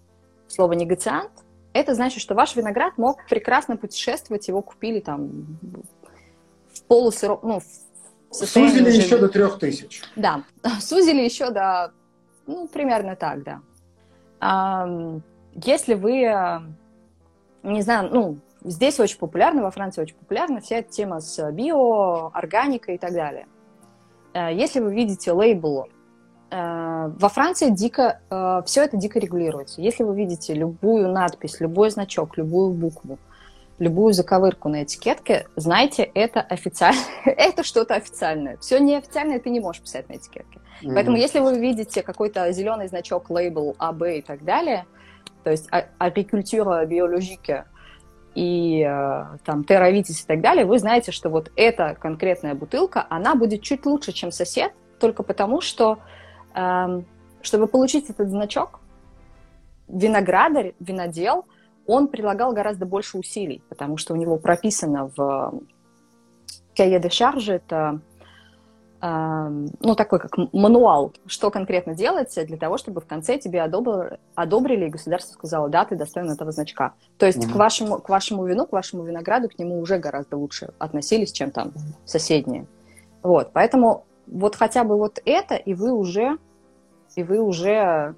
[0.48, 1.30] слово «негациант»,
[1.72, 5.58] это значит, что ваш виноград мог прекрасно путешествовать, его купили там
[6.72, 7.64] в полусыром, ну, в
[8.34, 8.96] Сузили уже...
[8.96, 10.02] еще до трех тысяч.
[10.16, 10.44] Да,
[10.80, 11.92] сузили еще до,
[12.46, 13.60] ну, примерно так, да.
[14.40, 15.20] А,
[15.54, 16.28] если вы
[17.62, 22.30] не знаю, ну, здесь очень популярна, во Франции очень популярна вся эта тема с био,
[22.32, 23.46] органикой и так далее.
[24.34, 25.93] Э, если вы видите лейбл, э,
[26.56, 29.80] во Франции дико, э, все это дико регулируется.
[29.80, 33.18] Если вы видите любую надпись, любой значок, любую букву,
[33.78, 38.56] любую заковырку на этикетке, знайте, это официально, это что-то официальное.
[38.58, 40.60] Все неофициальное ты не можешь писать на этикетке.
[40.82, 40.94] Mm-hmm.
[40.94, 44.86] Поэтому если вы видите какой-то зеленый значок, лейбл АБ и так далее,
[45.42, 47.66] то есть агрикультура биологика
[48.34, 53.34] и э, там теравитис и так далее, вы знаете, что вот эта конкретная бутылка, она
[53.34, 55.98] будет чуть лучше, чем сосед, только потому что,
[56.54, 58.80] чтобы получить этот значок,
[59.88, 61.46] виноградарь, винодел,
[61.86, 65.60] он прилагал гораздо больше усилий, потому что у него прописано в
[66.74, 68.00] Кае де Шарже, это
[69.02, 74.86] ну, такой как мануал, что конкретно делается для того, чтобы в конце тебе одобрили, одобрили
[74.86, 76.94] и государство сказало, да, ты достоин этого значка.
[77.18, 77.52] То есть mm-hmm.
[77.52, 81.50] к, вашему, к вашему вину, к вашему винограду, к нему уже гораздо лучше относились, чем
[81.50, 81.72] там
[82.06, 82.64] соседние.
[83.22, 86.38] Вот, поэтому вот хотя бы вот это, и вы уже,
[87.16, 88.14] и вы уже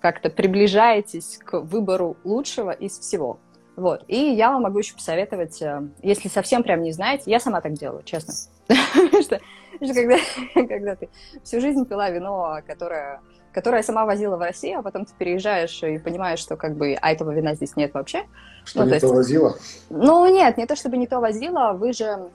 [0.00, 3.38] как-то приближаетесь к выбору лучшего из всего.
[3.76, 4.04] Вот.
[4.08, 7.74] И я вам могу еще посоветовать, э, если совсем прям не знаете, я сама так
[7.74, 8.34] делаю, честно.
[9.22, 9.40] что,
[10.68, 11.08] когда, ты
[11.44, 13.20] всю жизнь пила вино, которое,
[13.52, 17.12] которое сама возила в Россию, а потом ты переезжаешь и понимаешь, что как бы, а
[17.12, 18.24] этого вина здесь нет вообще.
[18.64, 19.56] Что ну, не то, возила?
[19.90, 22.30] Ну, нет, не то чтобы не то возила, вы же,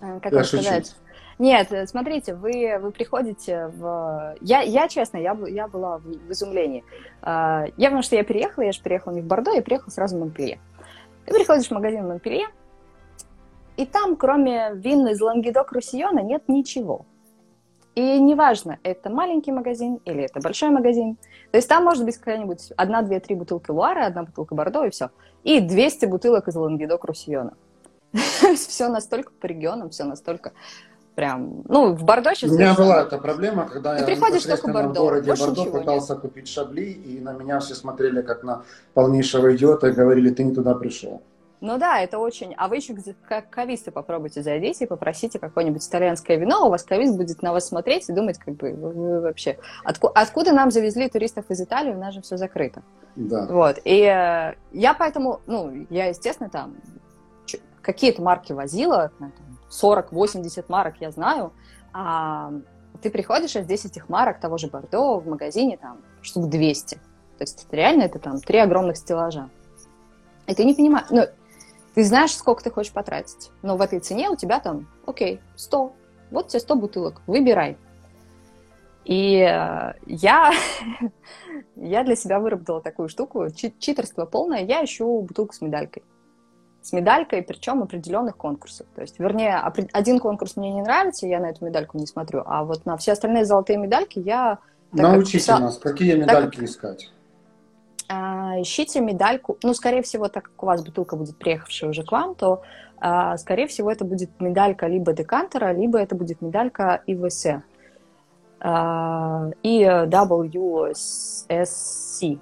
[0.00, 0.94] э, как вам сказать...
[1.42, 4.36] Нет, э, смотрите, вы, вы приходите в...
[4.40, 6.84] Я, я честно, я, я была в, изумлении.
[7.20, 10.16] А, я, потому что я переехала, я же переехала не в Бордо, я приехала сразу
[10.16, 10.60] в Монпелье.
[11.26, 12.46] Ты приходишь в магазин Монпелье,
[13.76, 17.06] и там, кроме вин из Лангедок-Руссиона, нет ничего.
[17.96, 21.16] И неважно, это маленький магазин или это большой магазин.
[21.50, 24.90] То есть там может быть какая-нибудь одна, две, три бутылки Луара, одна бутылка Бордо и
[24.90, 25.10] все.
[25.42, 27.54] И 200 бутылок из Лангедок-Руссиона.
[28.54, 30.52] все настолько по регионам, все настолько
[31.14, 32.50] прям, ну, в Бордо сейчас...
[32.50, 35.64] У меня была эта проблема, когда Ты я приходишь только в Бордо, в городе Бордо
[35.64, 36.22] пытался нет.
[36.22, 38.62] купить шабли, и на меня все смотрели как на
[38.94, 41.22] полнейшего идиота и говорили, ты не туда пришел.
[41.60, 42.54] Ну да, это очень...
[42.56, 42.96] А вы еще
[43.28, 47.68] как кависты попробуйте зайдите и попросите какое-нибудь итальянское вино, у вас кавист будет на вас
[47.68, 49.58] смотреть и думать, как бы, вы вообще...
[49.84, 50.10] Отку...
[50.12, 52.82] Откуда нам завезли туристов из Италии, у нас же все закрыто.
[53.14, 53.46] Да.
[53.46, 56.74] Вот, и э, я поэтому, ну, я, естественно, там
[57.80, 59.12] какие-то марки возила,
[59.72, 61.52] 40-80 марок я знаю,
[61.92, 62.52] а
[63.00, 66.96] ты приходишь, а здесь этих марок того же Бордо в магазине там штук 200.
[66.96, 67.00] То
[67.40, 69.48] есть это реально это там три огромных стеллажа.
[70.46, 71.22] И ты не понимаешь, ну,
[71.94, 75.92] ты знаешь, сколько ты хочешь потратить, но в этой цене у тебя там, окей, 100,
[76.30, 77.76] вот тебе 100 бутылок, выбирай.
[79.04, 80.52] И э, я,
[81.76, 86.04] я для себя выработала такую штуку, читерство полное, я ищу бутылку с медалькой
[86.82, 88.86] с медалькой, причем определенных конкурсов.
[88.94, 89.56] То есть, вернее,
[89.92, 93.12] один конкурс мне не нравится, я на эту медальку не смотрю, а вот на все
[93.12, 94.58] остальные золотые медальки я...
[94.90, 95.60] Научите писал...
[95.60, 97.10] нас, какие медальки так, искать.
[98.08, 102.12] А, ищите медальку, ну, скорее всего, так как у вас бутылка будет приехавшая уже к
[102.12, 102.62] вам, то
[102.98, 107.46] а, скорее всего, это будет медалька либо декантера, либо это будет медалька ИВС.
[108.60, 110.98] А, и WSC,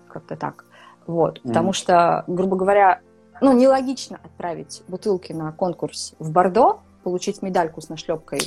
[0.09, 0.65] как-то так.
[1.07, 1.49] Вот, mm.
[1.49, 3.01] потому что, грубо говоря,
[3.41, 8.41] ну, нелогично отправить бутылки на конкурс в Бордо, получить медальку с нашлепкой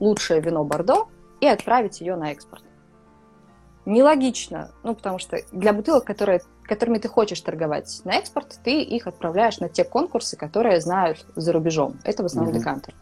[0.00, 1.08] «Лучшее вино Бордо»
[1.40, 2.62] и отправить ее на экспорт.
[3.84, 9.06] Нелогично, ну, потому что для бутылок, которые, которыми ты хочешь торговать на экспорт, ты их
[9.06, 11.96] отправляешь на те конкурсы, которые знают за рубежом.
[12.02, 12.58] Это в основном mm-hmm.
[12.58, 12.94] декантер.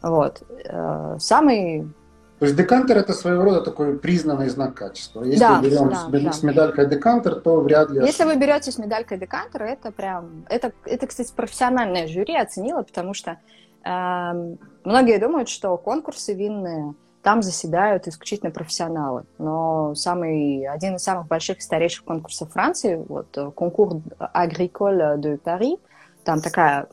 [0.00, 0.42] Вот.
[0.64, 1.92] Э, самый
[2.38, 5.24] то есть декантер это своего рода такой признанный знак качества.
[5.24, 6.32] Если да, берем да, с, да.
[6.32, 8.00] с медалькой декантер, то вряд ли.
[8.00, 13.12] Если вы берете с медалькой декантер, это прям, это, это, кстати, профессиональное жюри оценило, потому
[13.12, 13.38] что
[13.84, 19.24] э, многие думают, что конкурсы винные там заседают исключительно профессионалы.
[19.38, 23.96] Но самый, один из самых больших и старейших конкурсов Франции, вот конкурс
[24.32, 25.80] Agricole de Paris,
[26.22, 26.86] там такая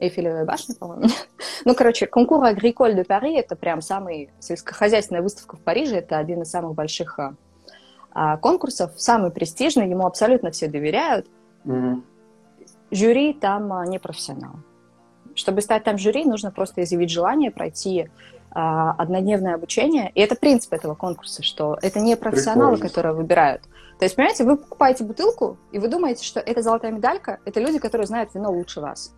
[0.00, 1.08] Эйфелевая башня, по-моему.
[1.64, 5.96] ну, короче, конкурс Агриколь де Пари– это прям самый сельскохозяйственная выставка в Париже.
[5.96, 7.34] Это один из самых больших а,
[8.12, 11.26] а, конкурсов, самый престижный, ему абсолютно все доверяют.
[11.64, 12.02] Mm-hmm.
[12.90, 14.56] Жюри там а, не профессионал.
[15.34, 18.10] Чтобы стать там жюри, нужно просто изъявить желание пройти
[18.50, 20.10] а, однодневное обучение.
[20.14, 22.88] И это принцип этого конкурса, что это не профессионалы, Прикольно.
[22.88, 23.62] которые выбирают.
[23.98, 27.78] То есть, понимаете, вы покупаете бутылку, и вы думаете, что это золотая медалька, это люди,
[27.78, 29.14] которые знают вино лучше вас.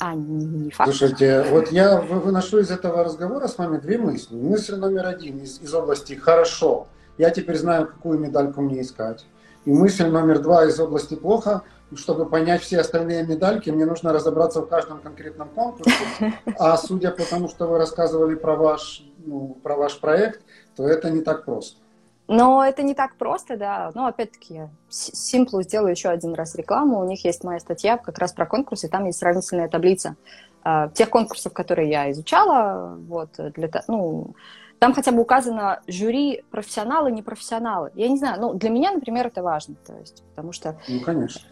[0.00, 0.90] А, а не факт.
[0.90, 4.34] Слушайте, вот я выношу из этого разговора с вами две мысли.
[4.34, 6.86] Мысль номер один из, из области «хорошо»,
[7.18, 9.26] я теперь знаю, какую медальку мне искать.
[9.64, 11.62] И мысль номер два из области «плохо»,
[11.94, 16.34] чтобы понять все остальные медальки, мне нужно разобраться в каждом конкретном конкурсе.
[16.58, 20.40] А судя по тому, что вы рассказывали про ваш, ну, про ваш проект,
[20.76, 21.78] то это не так просто.
[22.26, 23.90] Но это не так просто, да.
[23.94, 27.00] Но опять-таки я Simple сделаю еще один раз рекламу.
[27.00, 30.16] У них есть моя статья как раз про конкурсы, там есть сравнительная таблица
[30.64, 32.96] э, тех конкурсов, которые я изучала.
[33.06, 34.34] Вот, для, ну,
[34.78, 37.90] там хотя бы указано жюри профессионалы, непрофессионалы.
[37.94, 39.74] Я не знаю, ну, для меня, например, это важно.
[39.86, 40.78] То есть, потому что...
[40.88, 41.42] Ну, конечно.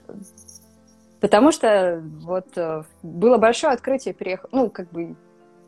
[1.21, 4.51] Потому что вот э, было большое открытие, переехав...
[4.53, 5.17] Ну, как бы...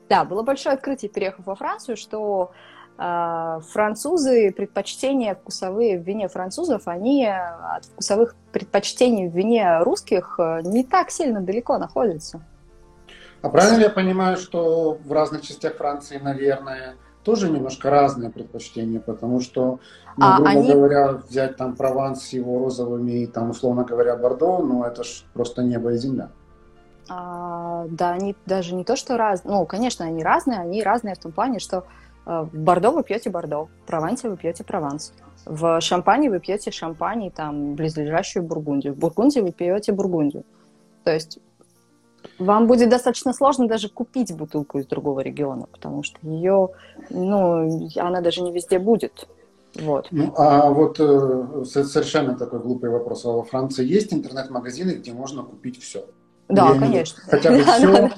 [0.08, 2.52] Да, было большое открытие, переехав во Францию, что
[2.96, 10.84] французы, предпочтения вкусовые в вине французов, они от вкусовых предпочтений в вине русских э, не
[10.84, 12.40] так сильно далеко находятся.
[13.42, 19.40] А правильно я понимаю, что в разных частях Франции, наверное, тоже немножко разные предпочтения, потому
[19.40, 19.80] что,
[20.16, 20.72] ну, а грубо они...
[20.72, 25.24] говоря, взять там Прованс с его розовыми и там, условно говоря, Бордо, ну это ж
[25.32, 26.30] просто небо и земля.
[27.08, 31.18] А, да, они даже не то, что разные, ну, конечно, они разные, они разные в
[31.18, 35.12] том плане, что Э, в Бордо вы пьете Бордо, в Провансе вы пьете Прованс.
[35.46, 38.94] В Шампане вы пьете Шампань, там, близлежащую Бургундию.
[38.94, 40.44] В Бургундии вы пьете Бургундию.
[41.04, 41.38] То есть
[42.38, 46.70] вам будет достаточно сложно даже купить бутылку из другого региона, потому что ее,
[47.10, 49.28] ну, она даже не везде будет.
[49.74, 50.08] Вот.
[50.10, 53.24] Ну, а вот э, совершенно такой глупый вопрос.
[53.24, 56.06] А во Франции есть интернет-магазины, где можно купить все?
[56.48, 57.20] Да, я конечно.
[57.24, 58.12] Не, хотя бы все, да,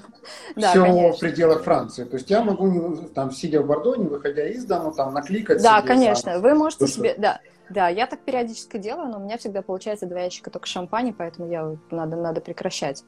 [0.57, 1.13] все конечно.
[1.13, 2.05] в пределах Франции.
[2.05, 5.83] То есть я могу, там, сидя в Бордо, не выходя из дома, там, накликать Да,
[5.83, 6.33] конечно.
[6.33, 6.43] Сам.
[6.43, 7.15] Вы можете себе...
[7.19, 7.41] Да.
[7.69, 11.51] Да, я так периодически делаю, но у меня всегда получается два ящика только шампани, поэтому
[11.51, 13.03] я надо, надо прекращать.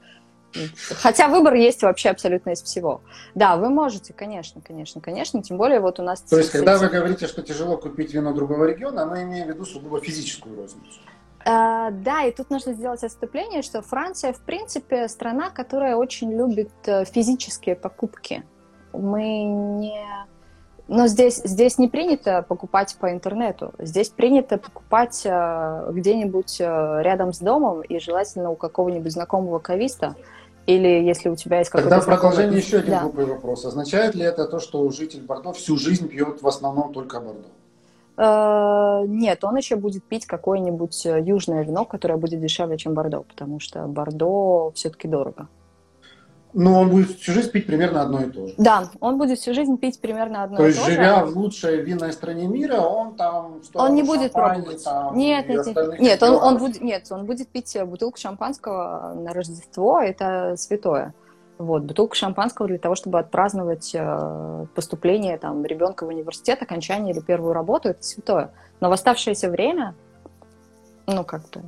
[1.01, 3.03] Хотя выбор есть вообще абсолютно из всего.
[3.35, 5.43] Да, вы можете, конечно, конечно, конечно.
[5.43, 6.23] Тем более вот у нас...
[6.23, 9.65] То есть, когда вы говорите, что тяжело купить вино другого региона, мы имеем в виду
[9.65, 11.01] сугубо физическую розницу.
[11.47, 16.71] Uh, да, и тут нужно сделать отступление, что Франция, в принципе, страна, которая очень любит
[16.85, 18.45] э, физические покупки.
[18.93, 20.05] Мы не...
[20.89, 23.73] Но здесь, здесь не принято покупать по интернету.
[23.79, 30.17] Здесь принято покупать uh, где-нибудь uh, рядом с домом и желательно у какого-нибудь знакомого кависта.
[30.67, 31.89] Или если у тебя есть какой-то...
[31.89, 33.01] Тогда в продолжение еще один да.
[33.01, 33.65] глупый вопрос.
[33.65, 37.49] Означает ли это то, что житель Бордо всю жизнь пьет в основном только Бордо?
[38.19, 43.23] Э, нет, он еще будет пить какое-нибудь э, южное вино, которое будет дешевле, чем Бордо,
[43.23, 45.49] потому что Бордо все-таки дорого.
[46.53, 48.55] Но он будет всю жизнь пить примерно одно и то же.
[48.59, 50.81] Да, он будет всю жизнь пить примерно одно то и то же.
[50.81, 53.61] То есть, живя в лучшей винной стране мира, он там...
[53.75, 54.83] Он не будет пробовать.
[54.83, 56.01] Там, нет, нет, нет.
[56.01, 61.15] Нет он, он будет, нет, он будет пить бутылку шампанского на Рождество, это святое
[61.59, 67.21] вот, бутылку шампанского для того, чтобы отпраздновать э, поступление там, ребенка в университет, окончание или
[67.21, 68.53] первую работу, это святое.
[68.81, 69.95] Но в оставшееся время,
[71.07, 71.63] ну, как-то...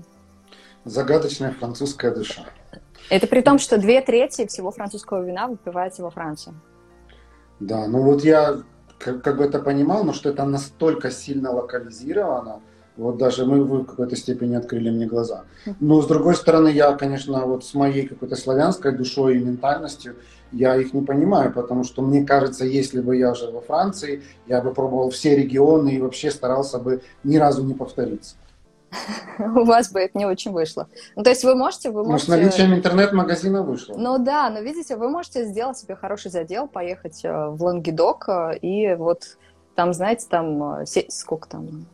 [0.85, 2.43] Загадочная французская душа.
[3.11, 6.55] Это при том, что две трети всего французского вина выпивается во Франции.
[7.59, 8.63] Да, ну вот я
[8.99, 12.61] как, как бы это понимал, но что это настолько сильно локализировано,
[13.01, 15.45] Вот даже мы вы в какой-то степени открыли мне глаза.
[15.81, 20.17] Но с другой стороны, я, конечно, вот с моей какой-то славянской душой и ментальностью,
[20.53, 24.61] я их не понимаю, потому что мне кажется, если бы я жил во Франции, я
[24.61, 28.37] бы пробовал все регионы и вообще старался бы ни разу не повториться.
[29.39, 30.87] У вас бы это не очень вышло.
[31.17, 31.91] Ну, то есть вы можете...
[31.91, 32.33] Вы можете...
[32.33, 33.95] Ну, с наличием интернет-магазина вышло.
[33.97, 38.59] Ну да, но видите, вы можете сделать себе хороший задел, поехать э, в Лангедок э,
[38.59, 39.39] и вот
[39.75, 41.87] там, знаете, там э, сколько там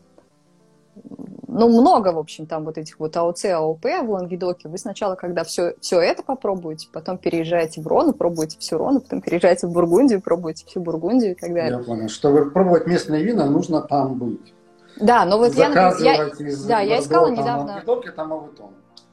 [1.58, 4.68] ну, много, в общем, там вот этих вот АОЦ, АОП в Лангедоке.
[4.68, 9.22] Вы сначала, когда все, все это попробуете, потом переезжаете в Рону, пробуете всю Рону, потом
[9.22, 11.78] переезжаете в Бургундию, пробуете всю Бургундию и так далее.
[11.78, 12.08] Я понял.
[12.08, 14.52] Чтобы пробовать местные вина, нужно там быть.
[15.00, 17.72] Да, но вот я, например, я, из да, я искала недавно...
[17.72, 18.70] Лангедоке, там Авутон.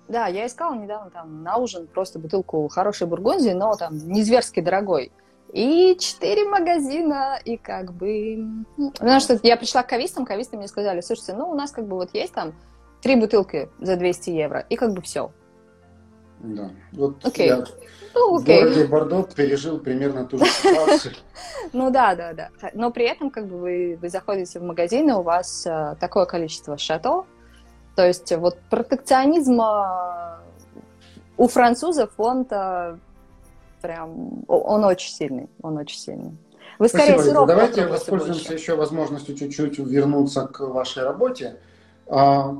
[0.09, 4.59] Да, я искала недавно там на ужин просто бутылку хорошей бургундии, но там не зверски
[4.59, 5.13] дорогой.
[5.53, 8.65] И четыре магазина, и как бы...
[8.75, 11.95] Потому что я пришла к кавистам, кависты мне сказали, слушайте, ну у нас как бы
[11.95, 12.55] вот есть там
[13.03, 15.31] три бутылки за 200 евро, и как бы все.
[16.39, 17.47] Да, вот окей.
[17.47, 17.63] я
[18.15, 21.13] ну, в городе Бордо пережил примерно ту же ситуацию.
[21.71, 22.49] Ну да, да, да.
[22.73, 26.25] Но при этом как бы вы, вы заходите в магазин, и у вас э, такое
[26.25, 27.25] количество шато,
[27.95, 29.61] то есть вот протекционизм
[31.37, 32.99] у французов, он-то
[33.83, 36.31] прям, он очень сильный, он очень сильный.
[36.79, 38.53] Вы скорее Спасибо, сырок Давайте воспользуемся больше.
[38.53, 41.59] еще возможностью чуть-чуть вернуться к вашей работе.
[42.07, 42.55] А,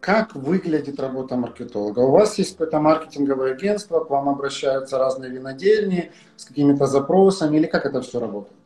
[0.00, 2.00] как выглядит работа маркетолога?
[2.00, 7.66] У вас есть какое-то маркетинговое агентство, к вам обращаются разные винодельни с какими-то запросами, или
[7.66, 8.56] как это все работает?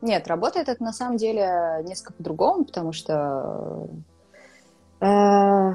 [0.00, 3.86] Нет, работает это на самом деле несколько по-другому, потому что
[5.00, 5.72] э,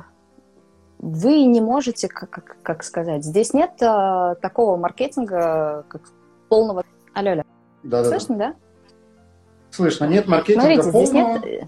[1.00, 6.02] вы не можете, как, как, как сказать, здесь нет э, такого маркетинга, как
[6.50, 6.84] полного...
[7.14, 7.44] Алло, алло.
[7.84, 8.48] Да, Слышно, да?
[8.50, 8.56] да?
[9.72, 11.40] Слышно, нет маркетинга Смотрите, полного...
[11.40, 11.68] здесь нет...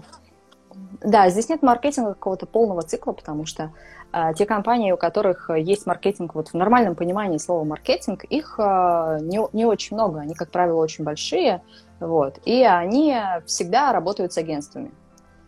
[1.00, 3.72] Да, здесь нет маркетинга какого-то полного цикла, потому что
[4.12, 9.18] э, те компании, у которых есть маркетинг, вот в нормальном понимании слова маркетинг, их э,
[9.22, 11.62] не, не очень много, они, как правило, очень большие,
[12.00, 13.16] вот, и они
[13.46, 14.92] всегда работают с агентствами.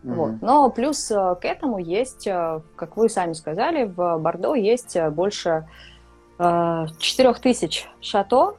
[0.05, 0.33] Вот.
[0.41, 5.09] Но плюс э, к этому есть, э, как вы сами сказали, в Бордо есть э,
[5.09, 5.67] больше
[6.37, 8.57] 4000 шато,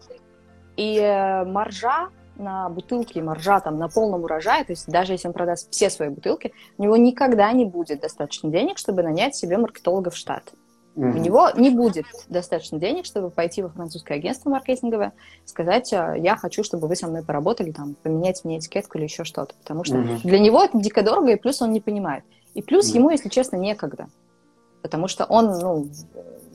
[0.78, 0.99] и
[1.47, 5.90] маржа на бутылки, маржа там на полном урожае, то есть даже если он продаст все
[5.90, 10.55] свои бутылки, у него никогда не будет достаточно денег, чтобы нанять себе маркетолога в штат.
[10.97, 11.12] Mm-hmm.
[11.12, 15.12] У него не будет достаточно денег, чтобы пойти во французское агентство маркетинговое,
[15.44, 19.24] сказать, «А, я хочу, чтобы вы со мной поработали, там, поменять мне этикетку или еще
[19.24, 19.55] что-то.
[19.57, 20.20] Потому что mm-hmm.
[20.24, 22.24] для него это дико дорого, и плюс он не понимает.
[22.55, 22.97] И плюс mm-hmm.
[22.97, 24.09] ему, если честно, некогда.
[24.80, 25.86] Потому что он, ну,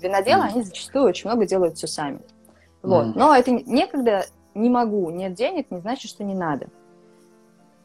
[0.01, 0.51] виноделы, mm-hmm.
[0.53, 2.21] они зачастую очень много делают все сами.
[2.81, 3.07] Вот.
[3.07, 3.13] Mm-hmm.
[3.15, 4.25] Но это некогда,
[4.55, 6.67] не могу, нет денег, не значит, что не надо.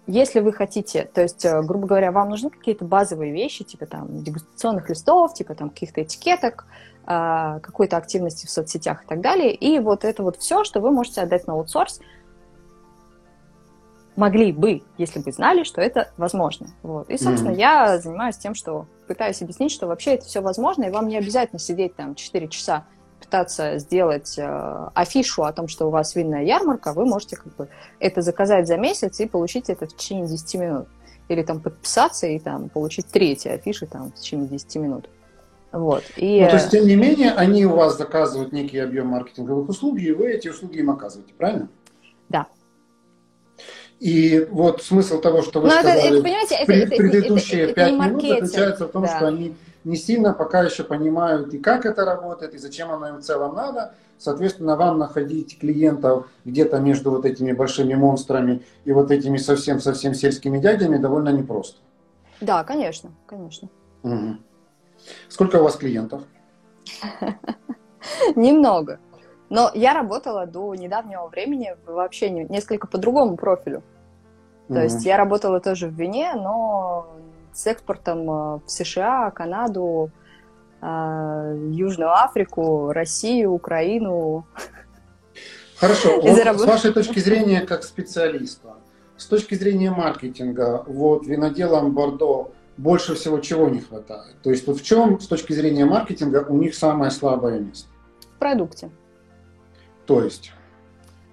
[0.07, 4.23] Если вы хотите, то есть, э, грубо говоря, вам нужны какие-то базовые вещи, типа там
[4.23, 6.67] дегустационных листов, типа там каких-то этикеток,
[7.05, 10.91] а, какой-то активности в соцсетях и так далее, и вот это вот все, что вы
[10.91, 12.01] можете отдать на аутсорс,
[14.17, 16.69] могли бы, если бы знали, что это возможно.
[16.83, 17.11] Вот.
[17.11, 17.59] И, собственно, mm-hmm.
[17.59, 21.59] я занимаюсь тем, что пытаюсь объяснить, что вообще это все возможно, и вам не обязательно
[21.59, 22.87] сидеть там 4 часа
[23.21, 27.69] пытаться сделать э, афишу о том, что у вас винная ярмарка, вы можете как бы
[27.99, 30.89] это заказать за месяц и получить это в течение 10 минут.
[31.29, 35.09] Или там подписаться и там получить третьи афиши там в течение 10 минут.
[35.73, 36.05] Вот.
[36.17, 36.41] И...
[36.41, 40.13] Ну, то есть, тем не менее, они у вас заказывают некий объем маркетинговых услуг, и
[40.13, 41.69] вы эти услуги им оказываете, правильно?
[42.29, 42.47] Да.
[43.99, 47.93] И вот смысл того, что вы Но сказали это, это, понимаете, это, это, предыдущие пять
[47.93, 49.17] минут заключается в том, да.
[49.17, 49.55] что они
[49.87, 53.55] не сильно пока еще понимают и как это работает, и зачем оно им в целом
[53.55, 53.95] надо.
[54.19, 60.59] Соответственно, вам находить клиентов где-то между вот этими большими монстрами и вот этими совсем-совсем сельскими
[60.59, 61.79] дядями довольно непросто.
[62.41, 63.69] Да, конечно, конечно.
[64.03, 64.37] Угу.
[65.29, 66.23] Сколько у вас клиентов?
[68.35, 68.99] Немного.
[69.51, 73.85] Но я работала до недавнего времени вообще несколько по другому профилю.
[74.69, 77.07] То есть я работала тоже в вине, но
[77.57, 80.11] с экспортом э, в США, Канаду,
[80.83, 84.47] э, Южную Африку, Россию, Украину.
[85.79, 86.21] Хорошо.
[86.21, 88.75] Вот с вашей точки зрения, как специалиста,
[89.17, 94.37] с точки зрения маркетинга, вот виноделам Бордо больше всего чего не хватает?
[94.43, 97.89] То есть вот в чем с точки зрения маркетинга у них самое слабое место?
[98.35, 98.91] В продукте.
[100.05, 100.53] То есть?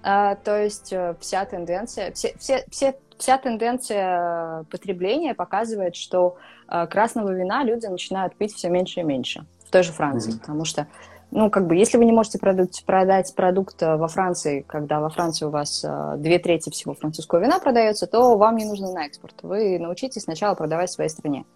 [0.02, 2.94] А, то есть э, вся тенденция, все, все, все
[3.24, 6.36] вся тенденция потребления показывает, что
[6.68, 10.40] э, красного вина люди начинают пить все меньше и меньше в той же Франции, mm-hmm.
[10.40, 10.86] потому что
[11.30, 15.08] ну, как бы, если вы не можете продать, продать продукт э, во Франции, когда во
[15.08, 19.06] Франции у вас э, две трети всего французского вина продается, то вам не нужно на
[19.06, 19.36] экспорт.
[19.42, 21.46] Вы научитесь сначала продавать в своей стране.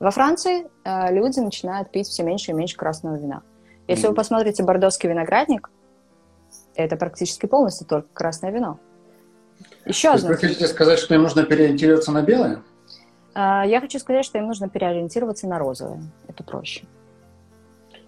[0.00, 3.42] Во Франции э, люди начинают пить все меньше и меньше красного вина.
[3.86, 4.08] Если mm.
[4.08, 5.70] вы посмотрите бордоский виноградник,
[6.74, 8.80] это практически полностью только красное вино.
[9.84, 10.28] Еще одно.
[10.28, 12.62] Вы хотите сказать, что им нужно переориентироваться на белое?
[13.34, 16.02] Э, я хочу сказать, что им нужно переориентироваться на розовое.
[16.28, 16.84] Это проще.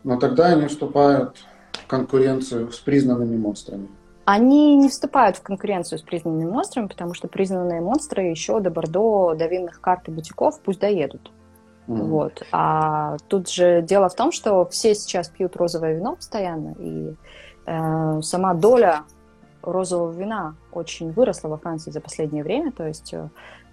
[0.03, 1.39] Но тогда они вступают
[1.73, 3.89] в конкуренцию с признанными монстрами.
[4.27, 9.35] Они не вступают в конкуренцию с признанными монстрами, потому что признанные монстры еще до Бордо,
[9.35, 11.31] до винных карт и бутиков пусть доедут.
[11.89, 12.03] Mm.
[12.05, 12.43] Вот.
[12.51, 17.15] А тут же дело в том, что все сейчас пьют розовое вино постоянно, и
[17.67, 19.05] э, сама доля
[19.65, 22.73] розового вина очень выросла во Франции за последнее время.
[22.73, 23.29] То есть э,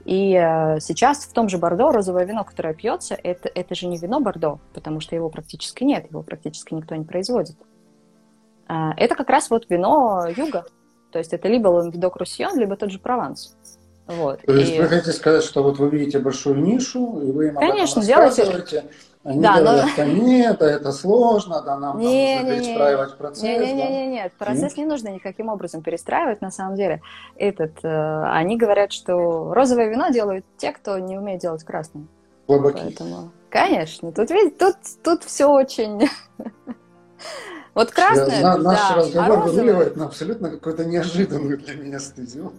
[0.06, 3.98] и э, сейчас в том же Бордо розовое вино, которое пьется, это, это же не
[3.98, 7.56] вино Бордо, потому что его практически нет, его практически никто не производит.
[8.68, 10.66] Э, это как раз вот вино юга.
[11.12, 13.58] То есть это либо Лангедок Руссион, либо тот же Прованс.
[14.08, 14.42] Вот.
[14.42, 14.80] То есть и...
[14.80, 18.86] вы хотите сказать, что вот вы видите большую нишу, и вы им Конечно, рассказываете,
[19.24, 20.04] они да, говорят, но...
[20.06, 23.44] нет, это сложно, да, нам не, нужно не, перестраивать процесс.
[23.44, 27.04] Нет, нет, нет, нет, процесс не нужно никаким образом перестраивать, на самом деле.
[27.36, 32.06] Этот, э, они говорят, что розовое вино делают те, кто не умеет делать красное.
[32.48, 32.82] Слабаки.
[32.82, 36.10] Поэтому, конечно, тут, видите, тут, тут все очень...
[37.74, 39.94] Вот красное, да, Наш да, разговор а розовое...
[39.96, 42.52] на абсолютно какую-то неожиданную для меня стезю.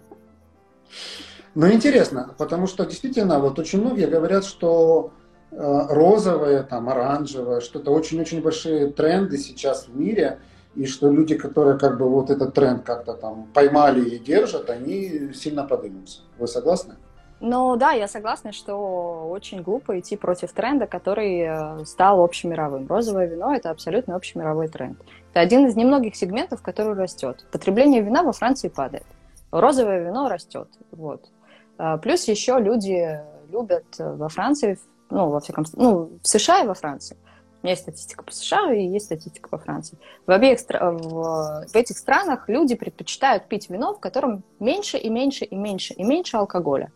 [1.55, 5.13] Но интересно, потому что действительно вот очень многие говорят, что
[5.57, 10.39] розовое, там, оранжевое, что-то очень-очень большие тренды сейчас в мире,
[10.75, 15.33] и что люди, которые как бы вот этот тренд как-то там поймали и держат, они
[15.35, 16.21] сильно подымутся.
[16.39, 16.95] Вы согласны?
[17.41, 22.87] Ну да, я согласна, что очень глупо идти против тренда, который э, стал общемировым.
[22.87, 24.97] Розовое вино– это абсолютно общемировой тренд.
[25.33, 27.45] Это один из немногих сегментов, который растет.
[27.51, 29.05] Потребление вина во Франции падает.
[29.51, 30.69] Розовое вино растет.
[30.93, 31.31] Вот.
[31.79, 34.79] А, плюс еще люди любят во Франции
[35.13, 37.17] ну, во всяком ну, в США и во Франции.
[37.63, 39.99] У меня есть статистика по США и есть статистика по Франции.
[40.27, 45.45] В, обеих, в, в этих странах люди предпочитают пить вино, в котором меньше и меньше
[45.45, 46.91] и меньше и меньше алкоголя.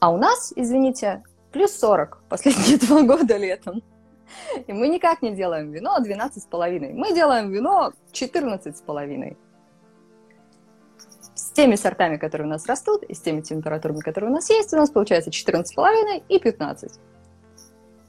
[0.00, 3.82] А у нас, извините, плюс 40 последние два года летом.
[4.66, 6.92] И мы никак не делаем вино 12,5.
[6.94, 9.36] Мы делаем вино 14,5
[11.34, 14.72] с теми сортами, которые у нас растут, и с теми температурами, которые у нас есть,
[14.72, 16.92] у нас получается 14,5 и 15.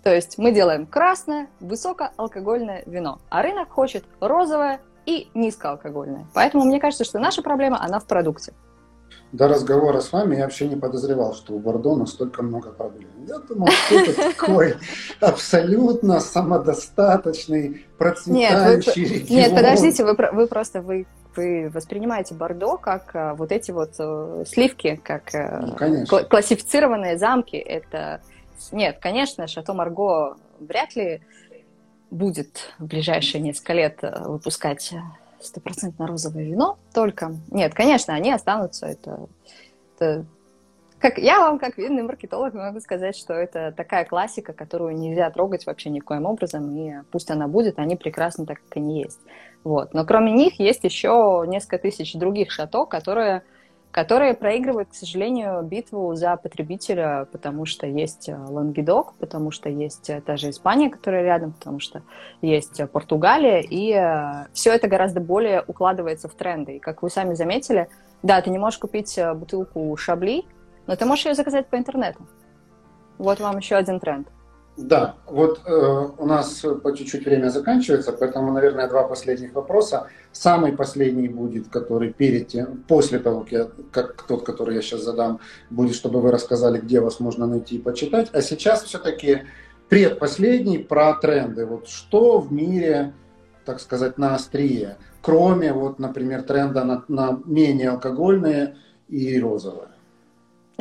[0.04, 6.28] То есть мы делаем красное, высокоалкогольное вино, а рынок хочет розовое и низкоалкогольное.
[6.34, 8.54] Поэтому мне кажется, что наша проблема, она в продукте.
[9.32, 13.10] До разговора с вами я вообще не подозревал, что у Бордо настолько много проблем.
[13.28, 14.76] Я думал, что это такой
[15.22, 19.38] абсолютно самодостаточный, процветающий нет, вы, регион.
[19.38, 24.44] Нет, подождите, вы, вы просто вы вы воспринимаете Бордо как а, вот эти вот э,
[24.48, 27.56] сливки, как э, ну, классифицированные замки.
[27.56, 28.22] Это
[28.72, 31.22] нет, конечно, Шато Марго вряд ли
[32.12, 34.94] будет в ближайшие несколько лет э, выпускать
[35.42, 37.36] стопроцентно розовое вино только.
[37.52, 38.88] Нет, конечно, они останутся.
[38.88, 39.28] Это,
[39.98, 40.26] это
[41.04, 45.66] как я вам, как винный маркетолог, могу сказать, что это такая классика, которую нельзя трогать
[45.66, 49.20] вообще никоим образом, и пусть она будет, они прекрасны так, как они есть.
[49.64, 49.94] Вот.
[49.94, 53.44] Но кроме них есть еще несколько тысяч других шато, которые,
[53.92, 60.10] которые проигрывают, к сожалению, битву за потребителя, потому что есть э, Лангедок, потому что есть
[60.10, 62.02] э, та же Испания, которая рядом, потому что
[62.42, 63.94] есть э, Португалия, и
[64.54, 66.78] все это гораздо более укладывается в тренды.
[66.78, 67.88] И как вы сами заметили,
[68.22, 70.44] да, ты не можешь купить бутылку Шабли,
[70.88, 72.28] но ты можешь ее заказать по интернету.
[73.18, 74.28] Вот вам еще один тренд.
[74.76, 80.08] Да, вот э, у нас по чуть-чуть время заканчивается, поэтому, наверное, два последних вопроса.
[80.32, 85.04] Самый последний будет, который перед тем, после того, как, я, как тот, который я сейчас
[85.04, 88.32] задам, будет, чтобы вы рассказали, где вас можно найти и почитать.
[88.34, 89.44] А сейчас все-таки
[89.90, 91.68] предпоследний про тренды.
[91.68, 93.14] Вот что в мире,
[93.66, 99.90] так сказать, на острие, кроме, вот, например, тренда на, на менее алкогольные и розовые?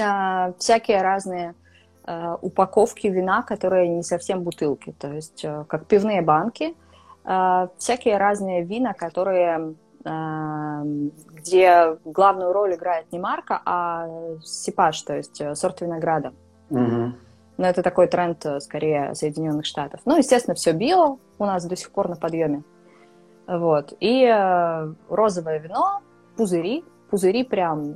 [0.00, 1.54] А, всякие разные
[2.40, 6.74] упаковки вина, которые не совсем бутылки, то есть э, как пивные банки,
[7.24, 9.74] э, всякие разные вина, которые
[10.04, 14.08] где главную роль играет не марка, а
[14.42, 16.32] сипаж, то есть сорт винограда.
[16.70, 17.12] Угу.
[17.58, 20.00] Но это такой тренд скорее Соединенных Штатов.
[20.04, 22.64] Ну, естественно, все био у нас до сих пор на подъеме.
[23.46, 23.94] Вот.
[24.00, 24.26] И
[25.08, 26.00] розовое вино,
[26.36, 26.84] пузыри.
[27.08, 27.94] Пузыри прям...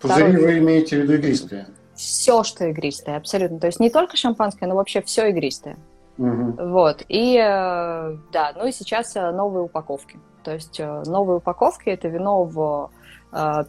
[0.00, 1.66] Пузыри вы имеете в виду игристые?
[1.94, 3.58] Все, что игристое, абсолютно.
[3.58, 5.76] То есть не только шампанское, но вообще все игристое.
[6.18, 6.68] Угу.
[6.68, 7.04] Вот.
[7.08, 10.18] И э, да, ну и сейчас э, новые упаковки.
[10.42, 12.90] То есть э, новые упаковки это вино в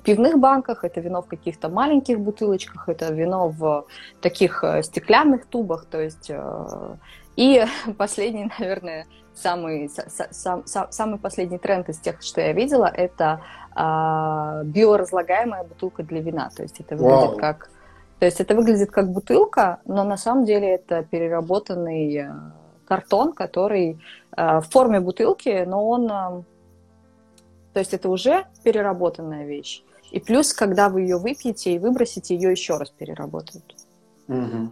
[0.03, 3.87] пивных банках, это вино в каких-то маленьких бутылочках, это вино в
[4.21, 6.31] таких стеклянных тубах, то есть
[7.35, 7.65] и
[7.97, 13.41] последний, наверное, самый, сам, сам, самый последний тренд из тех, что я видела, это
[13.73, 17.37] а, биоразлагаемая бутылка для вина, то есть это выглядит Вау.
[17.37, 17.69] как
[18.19, 22.31] то есть это выглядит как бутылка, но на самом деле это переработанный э,
[22.85, 23.99] картон, который
[24.35, 26.09] э, в форме бутылки, но он...
[26.09, 26.43] Э,
[27.73, 29.83] то есть это уже переработанная вещь.
[30.11, 33.75] И плюс, когда вы ее выпьете и выбросите, ее еще раз переработают.
[34.29, 34.71] Угу.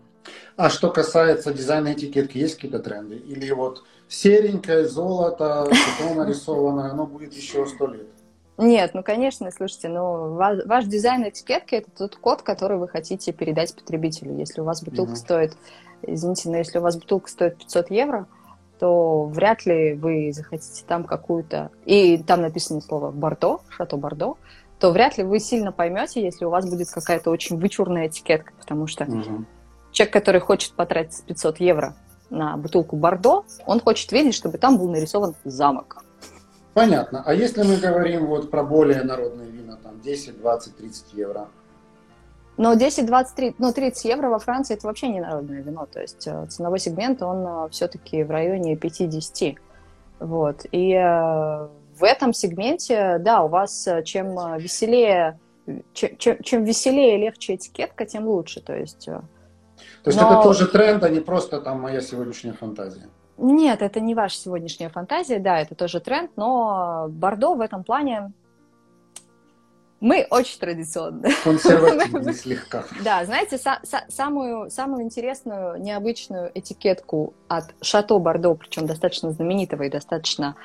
[0.55, 3.17] А что касается дизайна этикетки, есть какие-то тренды?
[3.17, 8.07] Или вот серенькое золото, что нарисованное, оно будет еще сто лет?
[8.58, 13.34] Нет, ну конечно, слушайте, ну ваш, ваш дизайн этикетки это тот код, который вы хотите
[13.34, 14.38] передать потребителю.
[14.38, 15.18] Если у вас бутылка mm-hmm.
[15.18, 15.58] стоит,
[16.04, 18.28] извините, но если у вас бутылка стоит 500 евро,
[18.80, 24.36] то вряд ли вы захотите там какую-то, и там написано слово Бордо, Шато Бордо,
[24.80, 28.86] то вряд ли вы сильно поймете, если у вас будет какая-то очень вычурная этикетка, потому
[28.86, 29.45] что mm-hmm.
[29.91, 31.95] человек, который хочет потратить 500 евро
[32.30, 36.03] на бутылку Бордо, он хочет видеть, чтобы там был нарисован замок.
[36.74, 37.21] Понятно.
[37.26, 41.47] А если мы говорим вот про более народные вина, там 10, 20, 30 евро?
[42.57, 45.88] Но 10, 20, 30, ну 30 евро во Франции это вообще не народное вино.
[45.91, 49.55] То есть э, ценовой сегмент, он э, все-таки в районе 50.
[50.19, 50.65] Вот.
[50.71, 55.39] И э, в этом сегменте, да, у вас чем веселее,
[55.93, 58.61] чем, чем, чем веселее и легче этикетка, тем лучше.
[58.61, 59.24] То есть, То
[60.05, 60.32] есть но...
[60.32, 63.09] это тоже тренд, а не просто там моя сегодняшняя фантазия.
[63.38, 68.31] Нет, это не ваша сегодняшняя фантазия, да, это тоже тренд, но Бордо в этом плане
[70.03, 71.31] мы очень традиционные.
[71.45, 72.84] Консервативны слегка.
[73.05, 73.57] Да, знаете,
[74.09, 80.57] самую, самую интересную, необычную этикетку от Шато Бордо, причем достаточно знаменитого и достаточно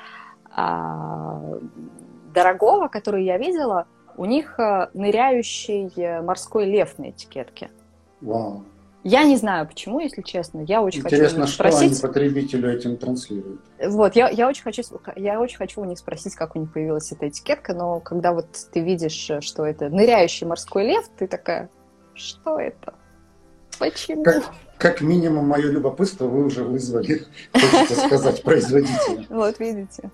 [0.51, 1.41] а,
[2.33, 7.69] дорогого, которую я видела, у них а, ныряющий э, морской лев на этикетке.
[8.19, 8.65] Вау.
[9.03, 10.61] Я не знаю, почему, если честно.
[10.61, 11.77] Я очень Интересно, хочу спросить.
[11.83, 13.61] Интересно, что они потребителю этим транслируют.
[13.81, 14.83] Вот, я, я, очень хочу,
[15.15, 18.47] я очень хочу у них спросить, как у них появилась эта этикетка, но когда вот
[18.73, 21.69] ты видишь, что это ныряющий морской лев, ты такая,
[22.13, 22.93] что это?
[23.79, 24.23] Почему?
[24.23, 24.43] Как,
[24.77, 27.23] как минимум, мое любопытство вы уже вызвали,
[27.53, 29.25] хочется сказать, производителя.
[29.29, 30.11] Вот, видите.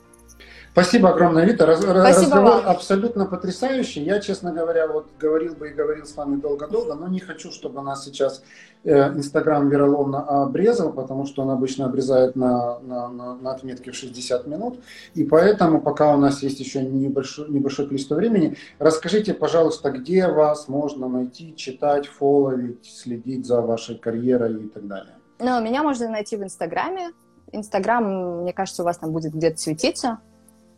[0.76, 1.66] Спасибо огромное, Вита.
[1.66, 2.68] Раз, Спасибо разговор вам.
[2.68, 4.04] абсолютно потрясающий.
[4.04, 7.82] Я, честно говоря, вот говорил бы и говорил с вами долго-долго, но не хочу, чтобы
[7.82, 8.44] нас сейчас
[8.84, 13.96] э, Инстаграм вероломно обрезал, потому что он обычно обрезает на, на, на, на отметке в
[13.96, 14.82] 60 минут.
[15.14, 20.68] И поэтому, пока у нас есть еще небольшое, небольшое количество времени, расскажите, пожалуйста, где вас
[20.68, 25.14] можно найти, читать, фолловить, следить за вашей карьерой и так далее.
[25.40, 27.14] Ну, меня можно найти в Инстаграме.
[27.54, 30.20] Инстаграм, мне кажется, у вас там будет где-то светиться.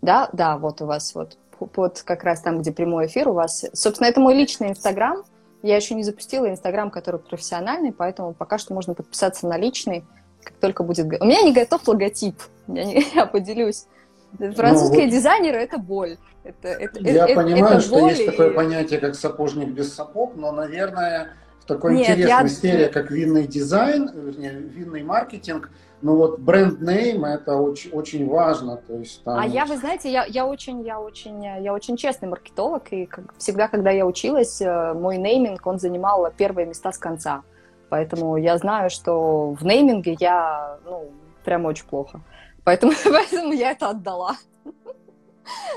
[0.01, 3.65] Да, да, вот у вас вот под как раз там, где прямой эфир у вас.
[3.73, 5.23] Собственно, это мой личный Инстаграм.
[5.63, 10.05] Я еще не запустила Инстаграм, который профессиональный, поэтому пока что можно подписаться на личный,
[10.43, 11.07] как только будет...
[11.19, 12.35] У меня не готов логотип,
[12.67, 13.85] я, не, я поделюсь.
[14.37, 15.11] Французские ну, вот...
[15.11, 16.17] дизайнеры– это боль.
[16.43, 18.25] Это, это, я это, понимаю, это что есть и...
[18.25, 22.47] такое понятие, как сапожник без сапог, но, наверное, в такой Нет, интересной я...
[22.47, 25.71] сфере, как винный дизайн, вернее, винный маркетинг–
[26.01, 28.77] ну вот бренд-нейм это очень, очень важно.
[28.77, 29.39] То есть, там...
[29.39, 33.33] А я, вы знаете, я, я, очень, я, очень, я очень честный маркетолог, и как,
[33.37, 37.43] всегда, когда я училась, э, мой нейминг, он занимал первые места с конца.
[37.89, 41.11] Поэтому я знаю, что в нейминге я, ну,
[41.43, 42.21] прям очень плохо.
[42.63, 44.35] Поэтому, поэтому я это отдала.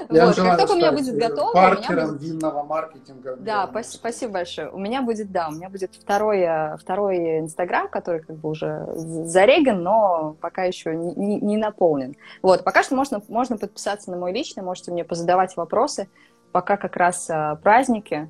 [0.09, 1.53] Я вот, желаю как только у меня будет готово...
[1.53, 2.23] Паркером будет...
[2.23, 3.37] винного маркетинга.
[3.37, 4.71] Да, спасибо, спасибо большое.
[4.71, 8.87] У меня будет, да, у меня будет второй, э, второй Инстаграм, который как бы уже
[8.95, 12.17] зареган, но пока еще не, не, не наполнен.
[12.43, 16.09] Вот, пока что можно, можно подписаться на мой личный, можете мне позадавать вопросы.
[16.53, 18.29] Пока как раз э, праздники,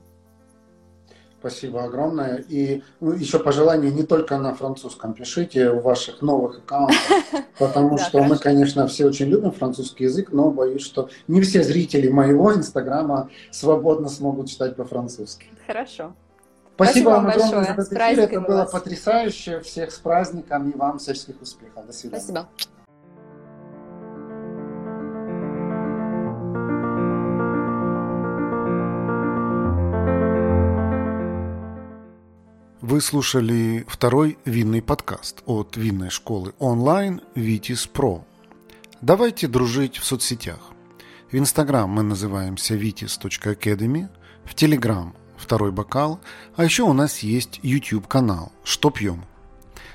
[1.40, 2.44] Спасибо огромное.
[2.48, 6.98] И ну, еще пожелания не только на французском пишите в ваших новых аккаунтах,
[7.58, 12.08] потому что мы, конечно, все очень любим французский язык, но боюсь, что не все зрители
[12.08, 15.46] моего инстаграма свободно смогут читать по-французски.
[15.66, 16.12] Хорошо.
[16.74, 18.20] Спасибо, вам огромное за этот эфир.
[18.20, 19.60] Это было потрясающе.
[19.60, 21.86] Всех с праздником и вам всяческих успехов.
[21.86, 22.22] До свидания.
[22.22, 22.48] Спасибо.
[32.90, 38.24] Вы слушали второй винный подкаст от винной школы онлайн Vitis Pro.
[39.00, 40.58] Давайте дружить в соцсетях.
[41.30, 44.08] В Инстаграм мы называемся vitis.academy,
[44.44, 46.18] в Телеграм «Второй бокал»,
[46.56, 49.24] а еще у нас есть YouTube-канал «Что пьем?».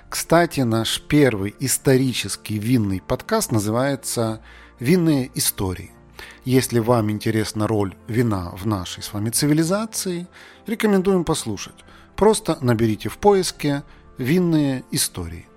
[0.10, 4.42] Кстати, наш первый исторический винный подкаст называется
[4.80, 5.92] «Винные истории».
[6.46, 10.28] Если вам интересна роль вина в нашей с вами цивилизации,
[10.66, 11.76] рекомендуем послушать.
[12.16, 13.84] Просто наберите в поиске
[14.18, 15.48] «Винные истории».